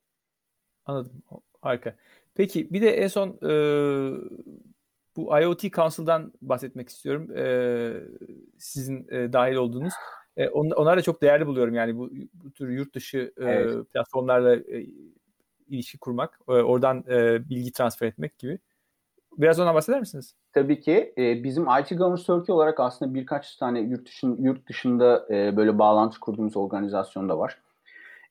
Anladım. 0.86 1.24
Harika. 1.62 1.96
Peki 2.36 2.74
bir 2.74 2.82
de 2.82 2.90
en 2.90 3.08
son 3.08 3.30
e, 3.30 3.52
bu 5.16 5.40
IoT 5.40 5.62
Council'dan 5.62 6.34
bahsetmek 6.42 6.90
istiyorum. 6.90 7.38
E, 7.38 7.94
sizin 8.58 9.08
e, 9.12 9.34
dahil 9.34 9.56
olduğunuz. 9.56 9.94
E, 10.38 10.50
on, 10.50 10.70
onlar 10.70 10.98
da 10.98 11.02
çok 11.02 11.22
değerli 11.22 11.48
buluyorum 11.48 11.74
yani 11.74 11.98
bu, 11.98 12.10
bu 12.34 12.52
tür 12.52 12.70
yurt 12.70 12.96
dışı 12.96 13.34
e, 13.38 13.46
evet. 13.46 13.92
platformlarla 13.94 14.56
e, 14.56 14.86
ilişki 15.68 15.98
kurmak, 15.98 16.40
e, 16.48 16.52
oradan 16.52 17.04
e, 17.10 17.50
bilgi 17.50 17.72
transfer 17.72 18.08
etmek 18.08 18.38
gibi. 18.38 18.60
Biraz 19.40 19.60
ondan 19.60 19.76
bahseder 19.76 20.00
misiniz? 20.00 20.36
Tabii 20.54 20.80
ki. 20.80 21.14
E, 21.18 21.44
bizim 21.44 21.64
IT 21.64 21.90
Governance 21.90 22.24
Turkey 22.24 22.56
olarak 22.56 22.80
aslında 22.80 23.14
birkaç 23.14 23.56
tane 23.56 23.80
yurt, 23.80 24.08
dışın, 24.08 24.38
yurt 24.44 24.70
dışında 24.70 25.28
e, 25.30 25.58
böyle 25.58 25.80
bağlantı 25.80 26.20
kurduğumuz 26.20 26.58
organizasyon 26.58 27.30
da 27.30 27.40
var. 27.40 27.62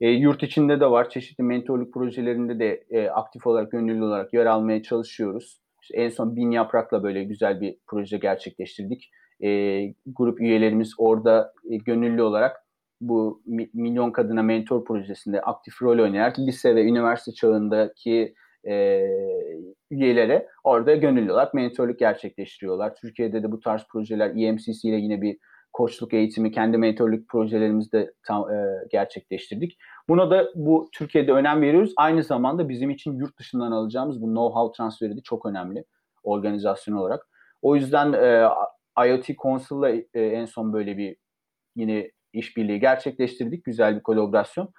E, 0.00 0.10
yurt 0.10 0.42
içinde 0.42 0.80
de 0.80 0.90
var. 0.90 1.10
Çeşitli 1.10 1.44
mentorluk 1.44 1.94
projelerinde 1.94 2.58
de 2.58 2.84
e, 2.90 3.08
aktif 3.08 3.46
olarak, 3.46 3.72
gönüllü 3.72 4.04
olarak 4.04 4.34
yer 4.34 4.46
almaya 4.46 4.82
çalışıyoruz. 4.82 5.60
İşte 5.82 5.96
en 5.96 6.08
son 6.08 6.36
Bin 6.36 6.50
Yaprak'la 6.50 7.02
böyle 7.02 7.24
güzel 7.24 7.60
bir 7.60 7.76
proje 7.86 8.18
gerçekleştirdik. 8.18 9.10
E, 9.44 9.48
grup 10.06 10.40
üyelerimiz 10.40 10.94
orada 10.98 11.52
e, 11.70 11.76
gönüllü 11.76 12.22
olarak 12.22 12.64
bu 13.00 13.42
Milyon 13.74 14.10
Kadına 14.10 14.42
Mentor 14.42 14.84
projesinde 14.84 15.40
aktif 15.40 15.82
rol 15.82 15.98
oynayarak 15.98 16.38
lise 16.38 16.74
ve 16.76 16.84
üniversite 16.84 17.32
çağındaki 17.32 18.34
e, 18.68 19.02
üyelere 19.90 20.48
orada 20.64 20.94
gönüllü 20.94 21.32
olarak 21.32 21.54
mentorluk 21.54 21.98
gerçekleştiriyorlar. 21.98 22.94
Türkiye'de 22.94 23.42
de 23.42 23.52
bu 23.52 23.60
tarz 23.60 23.86
projeler 23.88 24.30
EMCC 24.36 24.88
ile 24.88 24.96
yine 24.96 25.22
bir 25.22 25.38
koçluk 25.72 26.14
eğitimi, 26.14 26.52
kendi 26.52 26.78
mentorluk 26.78 27.28
projelerimizde 27.28 28.12
tam, 28.26 28.50
e, 28.50 28.66
gerçekleştirdik. 28.90 29.78
Buna 30.08 30.30
da 30.30 30.48
bu 30.54 30.88
Türkiye'de 30.92 31.32
önem 31.32 31.62
veriyoruz. 31.62 31.92
Aynı 31.96 32.22
zamanda 32.22 32.68
bizim 32.68 32.90
için 32.90 33.16
yurt 33.16 33.38
dışından 33.38 33.72
alacağımız 33.72 34.22
bu 34.22 34.26
know-how 34.26 34.76
transferi 34.76 35.16
de 35.16 35.20
çok 35.20 35.46
önemli 35.46 35.84
organizasyon 36.22 36.96
olarak. 36.96 37.28
O 37.62 37.76
yüzden 37.76 38.12
e, 38.12 38.48
IoT 39.06 39.26
Council'la 39.42 39.90
e, 39.90 40.20
en 40.20 40.44
son 40.44 40.72
böyle 40.72 40.96
bir 40.98 41.16
yine 41.76 42.10
işbirliği 42.32 42.80
gerçekleştirdik. 42.80 43.64
Güzel 43.64 43.96
bir 43.96 44.02
kolaborasyon. 44.02 44.72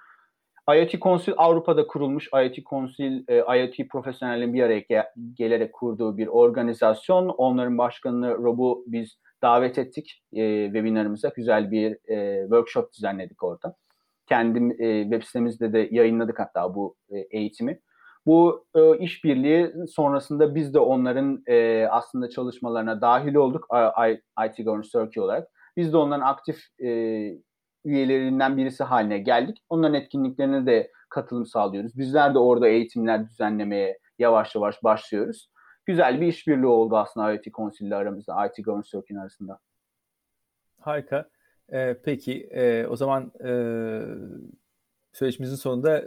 IoT 0.76 1.00
Council 1.00 1.32
Avrupa'da 1.36 1.86
kurulmuş 1.86 2.28
IoT 2.34 2.54
Council, 2.70 3.24
e, 3.28 3.36
IoT 3.58 3.88
profesyonellerin 3.90 4.54
bir 4.54 4.62
araya 4.62 4.80
ge- 4.80 5.34
gelerek 5.34 5.72
kurduğu 5.72 6.16
bir 6.16 6.26
organizasyon. 6.26 7.28
Onların 7.28 7.78
başkanını 7.78 8.34
Rob'u 8.34 8.84
biz 8.86 9.18
davet 9.42 9.78
ettik 9.78 10.22
e, 10.32 10.64
webinarımıza. 10.64 11.28
Güzel 11.36 11.70
bir 11.70 12.10
e, 12.10 12.42
workshop 12.42 12.92
düzenledik 12.92 13.42
orada. 13.42 13.76
Kendim 14.26 14.70
e, 14.82 15.02
web 15.02 15.22
sitemizde 15.22 15.72
de 15.72 15.88
yayınladık 15.90 16.38
hatta 16.38 16.74
bu 16.74 16.96
e, 17.10 17.18
eğitimi. 17.18 17.80
Bu 18.26 18.66
e, 18.74 18.98
işbirliği 18.98 19.72
sonrasında 19.88 20.54
biz 20.54 20.74
de 20.74 20.78
onların 20.78 21.42
e, 21.46 21.86
aslında 21.90 22.30
çalışmalarına 22.30 23.00
dahil 23.00 23.34
olduk 23.34 23.66
I, 23.72 24.10
I, 24.10 24.22
IT 24.46 24.64
Governance 24.64 24.88
Turkey 24.92 25.22
olarak. 25.22 25.48
Biz 25.76 25.92
de 25.92 25.96
onların 25.96 26.26
aktif 26.26 26.58
e, 26.84 26.88
üyelerinden 27.84 28.56
birisi 28.56 28.84
haline 28.84 29.18
geldik. 29.18 29.58
Onların 29.68 29.94
etkinliklerine 29.94 30.66
de 30.66 30.90
katılım 31.08 31.46
sağlıyoruz. 31.46 31.98
Bizler 31.98 32.34
de 32.34 32.38
orada 32.38 32.68
eğitimler 32.68 33.28
düzenlemeye 33.28 33.98
yavaş 34.18 34.54
yavaş 34.54 34.84
başlıyoruz. 34.84 35.50
Güzel 35.86 36.20
bir 36.20 36.26
işbirliği 36.26 36.66
oldu 36.66 36.96
aslında 36.96 37.32
IoT 37.32 37.44
Council 37.44 37.86
ile 37.86 37.96
aramızda, 37.96 38.46
IT 38.46 38.64
Governance 38.64 38.88
Circuit'in 38.88 39.16
arasında. 39.16 39.58
Harika. 40.80 41.28
Ee, 41.72 41.96
peki 42.04 42.48
e, 42.50 42.86
o 42.86 42.96
zaman 42.96 43.32
e, 43.44 43.52
söyleşimizin 45.12 45.56
sonunda 45.56 46.04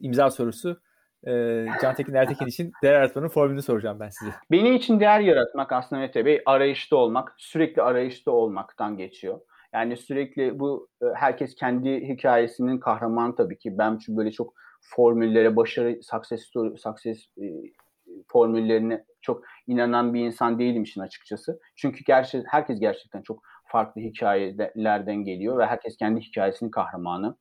imza 0.00 0.30
sorusu 0.30 0.80
e, 1.26 1.66
Cantekin 1.82 2.14
Ertekin 2.14 2.46
için 2.46 2.72
değer 2.82 2.92
yaratmanın 2.92 3.28
formülünü 3.28 3.62
soracağım 3.62 4.00
ben 4.00 4.08
size. 4.08 4.30
Benim 4.50 4.74
için 4.74 5.00
değer 5.00 5.20
yaratmak 5.20 5.72
aslında 5.72 6.00
Mete 6.00 6.24
Bey 6.24 6.42
arayışta 6.46 6.96
olmak, 6.96 7.34
sürekli 7.38 7.82
arayışta 7.82 8.30
olmaktan 8.30 8.96
geçiyor. 8.96 9.40
Yani 9.74 9.96
sürekli 9.96 10.58
bu 10.58 10.88
e, 11.02 11.06
herkes 11.14 11.54
kendi 11.54 12.08
hikayesinin 12.08 12.78
kahramanı 12.78 13.36
tabii 13.36 13.58
ki. 13.58 13.78
Ben 13.78 13.98
çünkü 13.98 14.16
böyle 14.16 14.30
çok 14.30 14.54
formüllere, 14.80 15.56
başarı, 15.56 15.98
success 16.02 16.42
story, 16.42 16.78
success 16.78 17.18
e, 17.42 17.44
formüllerine 18.28 19.04
çok 19.20 19.42
inanan 19.66 20.14
bir 20.14 20.20
insan 20.20 20.58
değilim 20.58 20.82
işin 20.82 21.00
açıkçası. 21.00 21.60
Çünkü 21.76 22.04
gerçi 22.04 22.44
herkes 22.46 22.80
gerçekten 22.80 23.22
çok 23.22 23.42
farklı 23.64 24.00
hikayelerden 24.00 25.16
geliyor 25.16 25.58
ve 25.58 25.66
herkes 25.66 25.96
kendi 25.96 26.20
hikayesinin 26.20 26.70
kahramanı. 26.70 27.36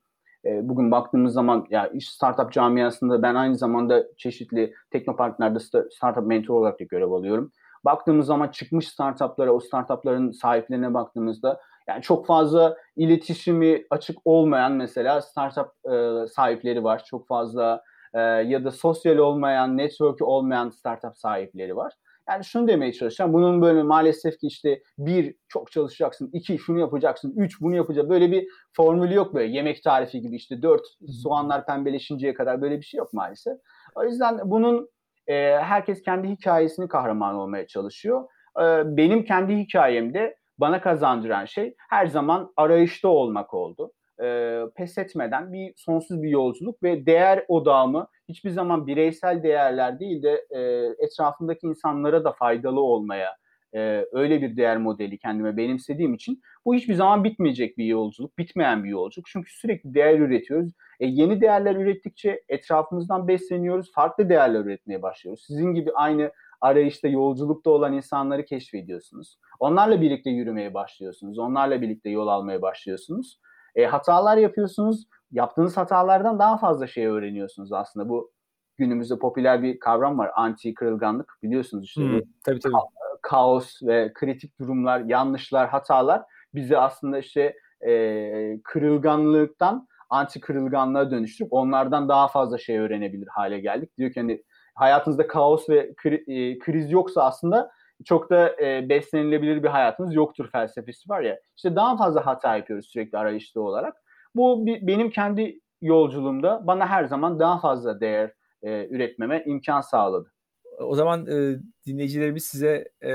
E, 0.46 0.70
bugün 0.70 0.92
baktığımız 0.92 1.34
zaman 1.34 1.66
ya 1.70 1.92
startup 2.00 2.52
camiasında 2.52 3.22
ben 3.22 3.36
aynı 3.36 3.56
zamanda 3.56 4.04
çeşitli 4.18 4.74
teknoparklarda 4.92 5.60
startup 5.90 6.28
mentor 6.28 6.56
olarak 6.56 6.80
da 6.80 6.84
görev 6.84 7.12
alıyorum. 7.12 7.52
Baktığımız 7.86 8.26
zaman 8.26 8.48
çıkmış 8.48 8.88
startuplara, 8.88 9.52
o 9.52 9.60
startupların 9.60 10.32
sahiplerine 10.32 10.94
baktığımızda 10.94 11.62
yani 11.88 12.02
çok 12.02 12.28
fazla 12.28 12.78
iletişimi 12.96 13.86
açık 13.90 14.18
olmayan 14.26 14.72
mesela 14.72 15.22
startup 15.22 15.68
e, 15.94 16.28
sahipleri 16.28 16.84
var. 16.84 17.04
Çok 17.06 17.28
fazla 17.28 17.84
e, 18.14 18.20
ya 18.22 18.64
da 18.64 18.72
sosyal 18.72 19.18
olmayan, 19.18 19.78
network'ü 19.78 20.24
olmayan 20.24 20.70
startup 20.70 21.18
sahipleri 21.18 21.76
var. 21.76 21.94
Yani 22.30 22.44
şunu 22.44 22.68
demeye 22.68 22.94
çalışacağım. 22.94 23.34
Bunun 23.34 23.62
böyle 23.62 23.84
maalesef 23.84 24.40
ki 24.40 24.48
işte 24.48 24.82
bir 24.98 25.36
çok 25.48 25.72
çalışacaksın, 25.72 26.30
iki 26.34 26.58
şunu 26.58 26.80
yapacaksın, 26.80 27.34
üç 27.38 27.62
bunu 27.62 27.76
yapacaksın. 27.76 28.10
Böyle 28.10 28.32
bir 28.32 28.48
formülü 28.74 29.14
yok 29.14 29.34
böyle 29.34 29.52
yemek 29.58 29.84
tarifi 29.84 30.22
gibi 30.22 30.36
işte 30.36 30.62
dört 30.62 30.82
soğanlar 31.24 31.66
pembeleşinceye 31.66 32.34
kadar 32.34 32.62
böyle 32.62 32.78
bir 32.78 32.86
şey 32.86 32.98
yok 32.98 33.14
maalesef. 33.14 33.58
O 33.96 34.04
yüzden 34.04 34.40
bunun 34.44 34.90
e, 35.28 35.34
herkes 35.62 36.02
kendi 36.02 36.28
hikayesini 36.28 36.88
kahraman 36.88 37.36
olmaya 37.36 37.68
çalışıyor. 37.68 38.24
E, 38.60 38.64
benim 38.98 39.24
kendi 39.26 39.58
hikayemde 39.58 40.36
bana 40.60 40.82
kazandıran 40.82 41.46
şey 41.46 41.76
her 41.90 42.08
zaman 42.08 42.54
arayışta 42.58 43.08
olmak 43.08 43.54
oldu. 43.54 43.92
E, 44.24 44.60
pes 44.76 44.98
etmeden 44.98 45.54
bir 45.54 45.74
sonsuz 45.78 46.24
bir 46.24 46.30
yolculuk 46.30 46.84
ve 46.84 47.06
değer 47.06 47.46
odağımı 47.48 48.08
hiçbir 48.30 48.50
zaman 48.50 48.88
bireysel 48.88 49.44
değerler 49.44 50.00
değil 50.00 50.24
de 50.24 50.46
e, 50.50 50.60
etrafındaki 51.06 51.68
insanlara 51.68 52.24
da 52.24 52.32
faydalı 52.32 52.82
olmaya 52.82 53.38
e, 53.76 54.06
öyle 54.12 54.42
bir 54.42 54.58
değer 54.58 54.78
modeli 54.78 55.18
kendime 55.18 55.58
benimsediğim 55.58 56.14
için 56.14 56.42
bu 56.66 56.76
hiçbir 56.76 56.94
zaman 56.94 57.24
bitmeyecek 57.24 57.78
bir 57.78 57.86
yolculuk, 57.86 58.38
bitmeyen 58.38 58.84
bir 58.84 58.90
yolculuk. 58.90 59.28
Çünkü 59.28 59.54
sürekli 59.54 59.94
değer 59.94 60.20
üretiyoruz. 60.20 60.72
E, 61.00 61.08
yeni 61.08 61.42
değerler 61.42 61.76
ürettikçe 61.76 62.42
etrafımızdan 62.50 63.28
besleniyoruz, 63.28 63.92
farklı 63.92 64.30
değerler 64.30 64.60
üretmeye 64.60 65.02
başlıyoruz. 65.02 65.44
Sizin 65.48 65.74
gibi 65.74 65.92
aynı 65.94 66.32
arayışta, 66.66 67.08
yolculukta 67.08 67.70
olan 67.70 67.94
insanları 67.94 68.46
keşfediyorsunuz. 68.46 69.40
Onlarla 69.60 70.02
birlikte 70.02 70.30
yürümeye 70.30 70.74
başlıyorsunuz. 70.74 71.40
Onlarla 71.40 71.82
birlikte 71.82 72.10
yol 72.10 72.28
almaya 72.28 72.62
başlıyorsunuz. 72.62 73.40
E, 73.76 73.86
hatalar 73.86 74.38
yapıyorsunuz. 74.38 75.08
Yaptığınız 75.32 75.78
hatalardan 75.78 76.40
daha 76.40 76.58
fazla 76.58 76.88
şey 76.88 77.06
öğreniyorsunuz 77.06 77.74
aslında. 77.74 78.10
Bu 78.10 78.32
günümüzde 78.78 79.20
popüler 79.20 79.64
bir 79.64 79.80
kavram 79.80 80.18
var. 80.18 80.32
Anti 80.36 80.74
kırılganlık 80.74 81.38
biliyorsunuz 81.44 81.86
işte. 81.86 82.02
Hmm, 82.02 82.22
tabii 82.46 82.60
tabii. 82.60 82.74
Kaos 83.22 83.84
ve 83.84 84.12
kritik 84.14 84.60
durumlar, 84.60 85.00
yanlışlar, 85.00 85.70
hatalar 85.70 86.22
bizi 86.54 86.78
aslında 86.78 87.20
işte 87.20 87.56
e, 87.88 88.62
kırılganlıktan 88.64 89.88
anti 90.10 90.40
kırılganlığa 90.40 91.12
dönüştürüp 91.12 91.54
onlardan 91.54 92.10
daha 92.10 92.28
fazla 92.28 92.58
şey 92.58 92.78
öğrenebilir 92.78 93.28
hale 93.28 93.60
geldik. 93.60 93.98
Diyor 93.98 94.12
ki 94.12 94.20
hani 94.20 94.44
hayatınızda 94.76 95.28
kaos 95.28 95.70
ve 95.70 95.94
kri, 95.96 96.24
e, 96.28 96.60
kriz 96.60 96.92
yoksa 96.92 97.24
aslında 97.24 97.72
çok 98.06 98.30
da 98.30 98.62
e, 98.62 98.90
beslenilebilir 98.90 99.64
bir 99.64 99.68
hayatınız 99.68 100.16
yoktur 100.16 100.50
felsefesi 100.52 101.10
var 101.10 101.22
ya. 101.22 101.40
İşte 101.56 101.76
daha 101.76 101.98
fazla 101.98 102.26
hata 102.26 102.58
yapıyoruz 102.58 102.86
sürekli 102.86 103.18
arayışta 103.18 103.62
olarak. 103.62 103.96
Bu 104.36 104.66
bir, 104.66 104.88
benim 104.88 105.10
kendi 105.10 105.60
yolculuğumda 105.82 106.68
bana 106.68 106.88
her 106.88 107.06
zaman 107.06 107.40
daha 107.40 107.60
fazla 107.60 108.00
değer 108.00 108.32
e, 108.64 108.88
üretmeme 108.88 109.44
imkan 109.46 109.82
sağladı. 109.82 110.32
O 110.80 110.96
zaman 110.96 111.28
e, 111.28 111.60
dinleyicilerimiz 111.86 112.46
size 112.46 112.92
e, 113.04 113.14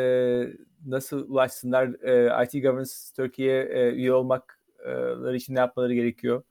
nasıl 0.86 1.28
ulaşsınlar? 1.28 1.86
E, 2.02 2.44
IT 2.44 2.52
Governance 2.52 2.90
Türkiye 3.16 3.62
e, 3.62 3.92
üye 3.92 4.12
olmakları 4.12 5.36
için 5.36 5.54
ne 5.54 5.58
yapmaları 5.58 5.94
gerekiyor? 5.94 6.42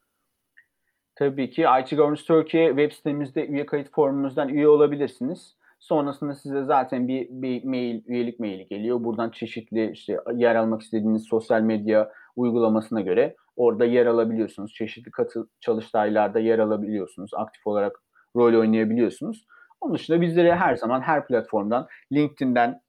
Tabii 1.19 1.49
ki 1.49 1.65
IT 1.81 1.89
Governance 1.97 2.23
Türkiye 2.23 2.67
web 2.67 2.91
sitemizde 2.91 3.47
üye 3.47 3.65
kayıt 3.65 3.91
formumuzdan 3.91 4.49
üye 4.49 4.67
olabilirsiniz. 4.67 5.55
Sonrasında 5.79 6.35
size 6.35 6.63
zaten 6.63 7.07
bir, 7.07 7.27
bir 7.29 7.63
mail, 7.63 8.01
üyelik 8.05 8.39
maili 8.39 8.67
geliyor. 8.67 9.03
Buradan 9.03 9.29
çeşitli 9.29 9.91
işte 9.91 10.17
yer 10.35 10.55
almak 10.55 10.81
istediğiniz 10.81 11.23
sosyal 11.23 11.61
medya 11.61 12.11
uygulamasına 12.35 13.01
göre 13.01 13.35
orada 13.55 13.85
yer 13.85 14.05
alabiliyorsunuz. 14.05 14.73
Çeşitli 14.73 15.11
katı 15.11 15.47
çalıştaylarda 15.59 16.39
yer 16.39 16.59
alabiliyorsunuz. 16.59 17.31
Aktif 17.33 17.67
olarak 17.67 18.03
rol 18.35 18.59
oynayabiliyorsunuz. 18.59 19.45
Onun 19.81 19.93
dışında 19.93 20.21
bizlere 20.21 20.55
her 20.55 20.75
zaman 20.75 21.01
her 21.01 21.27
platformdan, 21.27 21.87
LinkedIn'den, 22.11 22.81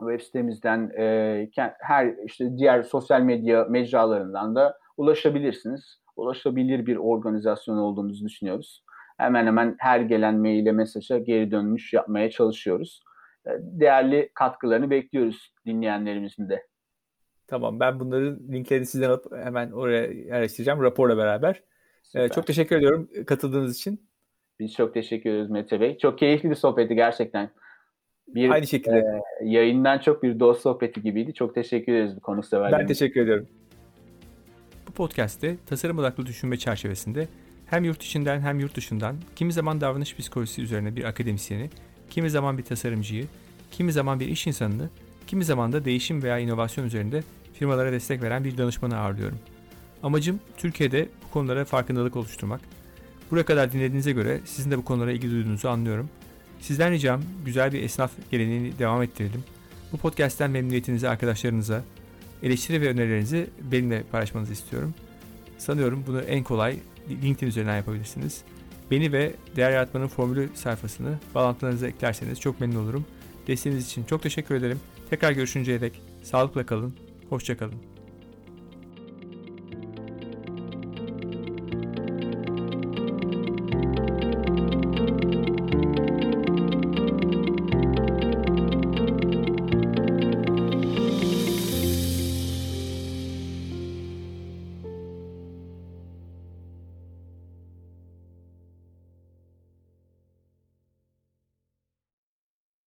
web 0.00 0.20
sitemizden, 0.20 0.90
e, 0.98 1.48
her 1.80 2.14
işte 2.26 2.56
diğer 2.58 2.82
sosyal 2.82 3.20
medya 3.20 3.64
mecralarından 3.64 4.54
da 4.54 4.78
ulaşabilirsiniz. 4.96 6.01
Ulaşabilir 6.16 6.86
bir 6.86 6.96
organizasyon 6.96 7.76
olduğumuzu 7.76 8.24
düşünüyoruz. 8.24 8.84
Hemen 9.18 9.46
hemen 9.46 9.76
her 9.78 10.00
gelen 10.00 10.38
maile, 10.38 10.72
mesaja 10.72 11.18
geri 11.18 11.50
dönüş 11.50 11.92
yapmaya 11.92 12.30
çalışıyoruz. 12.30 13.02
E, 13.46 13.50
değerli 13.60 14.30
katkılarını 14.34 14.90
bekliyoruz 14.90 15.54
dinleyenlerimizin 15.66 16.48
de. 16.48 16.66
Tamam 17.46 17.80
ben 17.80 18.00
bunların 18.00 18.38
linklerini 18.52 18.86
sizden 18.86 19.10
alıp 19.10 19.32
hemen 19.44 19.70
oraya 19.70 20.06
yerleştireceğim 20.06 20.82
raporla 20.82 21.16
beraber. 21.16 21.62
Süper. 22.02 22.28
Çok 22.28 22.46
teşekkür 22.46 22.76
ediyorum 22.76 23.08
katıldığınız 23.26 23.76
için. 23.76 24.08
Biz 24.60 24.72
çok 24.72 24.94
teşekkür 24.94 25.30
ederiz 25.30 25.50
Mete 25.50 25.80
Bey. 25.80 25.98
Çok 25.98 26.18
keyifli 26.18 26.50
bir 26.50 26.54
sohbetti 26.54 26.94
gerçekten. 26.94 27.50
Bir, 28.28 28.50
Aynı 28.50 28.66
şekilde. 28.66 28.98
E, 28.98 29.48
yayından 29.48 29.98
çok 29.98 30.22
bir 30.22 30.40
dost 30.40 30.62
sohbeti 30.62 31.02
gibiydi. 31.02 31.34
Çok 31.34 31.54
teşekkür 31.54 31.92
ederiz 31.92 32.20
konuk 32.22 32.46
severlerine. 32.46 32.78
Ben 32.78 32.86
teşekkür 32.86 33.20
ediyorum. 33.20 33.48
Bu 34.92 34.96
podcast'te 34.96 35.56
tasarım 35.66 35.98
odaklı 35.98 36.26
düşünme 36.26 36.58
çerçevesinde 36.58 37.28
hem 37.66 37.84
yurt 37.84 38.02
içinden 38.02 38.40
hem 38.40 38.60
yurt 38.60 38.76
dışından 38.76 39.16
kimi 39.36 39.52
zaman 39.52 39.80
davranış 39.80 40.16
psikolojisi 40.16 40.62
üzerine 40.62 40.96
bir 40.96 41.04
akademisyeni, 41.04 41.70
kimi 42.10 42.30
zaman 42.30 42.58
bir 42.58 42.62
tasarımcıyı, 42.62 43.26
kimi 43.70 43.92
zaman 43.92 44.20
bir 44.20 44.28
iş 44.28 44.46
insanını, 44.46 44.90
kimi 45.26 45.44
zaman 45.44 45.72
da 45.72 45.84
değişim 45.84 46.22
veya 46.22 46.38
inovasyon 46.38 46.84
üzerinde 46.84 47.22
firmalara 47.54 47.92
destek 47.92 48.22
veren 48.22 48.44
bir 48.44 48.58
danışmanı 48.58 48.98
ağırlıyorum. 48.98 49.38
Amacım 50.02 50.40
Türkiye'de 50.56 51.08
bu 51.24 51.32
konulara 51.32 51.64
farkındalık 51.64 52.16
oluşturmak. 52.16 52.60
Buraya 53.30 53.44
kadar 53.44 53.72
dinlediğinize 53.72 54.12
göre 54.12 54.40
sizin 54.44 54.70
de 54.70 54.78
bu 54.78 54.84
konulara 54.84 55.12
ilgi 55.12 55.30
duyduğunuzu 55.30 55.68
anlıyorum. 55.68 56.10
Sizden 56.60 56.92
ricam 56.92 57.22
güzel 57.44 57.72
bir 57.72 57.82
esnaf 57.82 58.10
geleneğini 58.30 58.78
devam 58.78 59.02
ettirelim. 59.02 59.44
Bu 59.92 59.96
podcast'ten 59.96 60.50
memnuniyetinizi 60.50 61.08
arkadaşlarınıza, 61.08 61.84
eleştiri 62.42 62.80
ve 62.80 62.88
önerilerinizi 62.88 63.50
benimle 63.72 64.02
paylaşmanızı 64.02 64.52
istiyorum. 64.52 64.94
Sanıyorum 65.58 66.04
bunu 66.06 66.20
en 66.20 66.44
kolay 66.44 66.78
LinkedIn 67.10 67.46
üzerinden 67.46 67.76
yapabilirsiniz. 67.76 68.42
Beni 68.90 69.12
ve 69.12 69.34
Değer 69.56 69.70
Yaratmanın 69.70 70.08
Formülü 70.08 70.48
sayfasını 70.54 71.18
bağlantılarınıza 71.34 71.88
eklerseniz 71.88 72.40
çok 72.40 72.60
memnun 72.60 72.84
olurum. 72.84 73.06
Desteğiniz 73.46 73.86
için 73.86 74.04
çok 74.04 74.22
teşekkür 74.22 74.54
ederim. 74.54 74.80
Tekrar 75.10 75.32
görüşünceye 75.32 75.80
dek 75.80 76.00
sağlıkla 76.22 76.66
kalın, 76.66 76.94
hoşçakalın. 77.30 77.91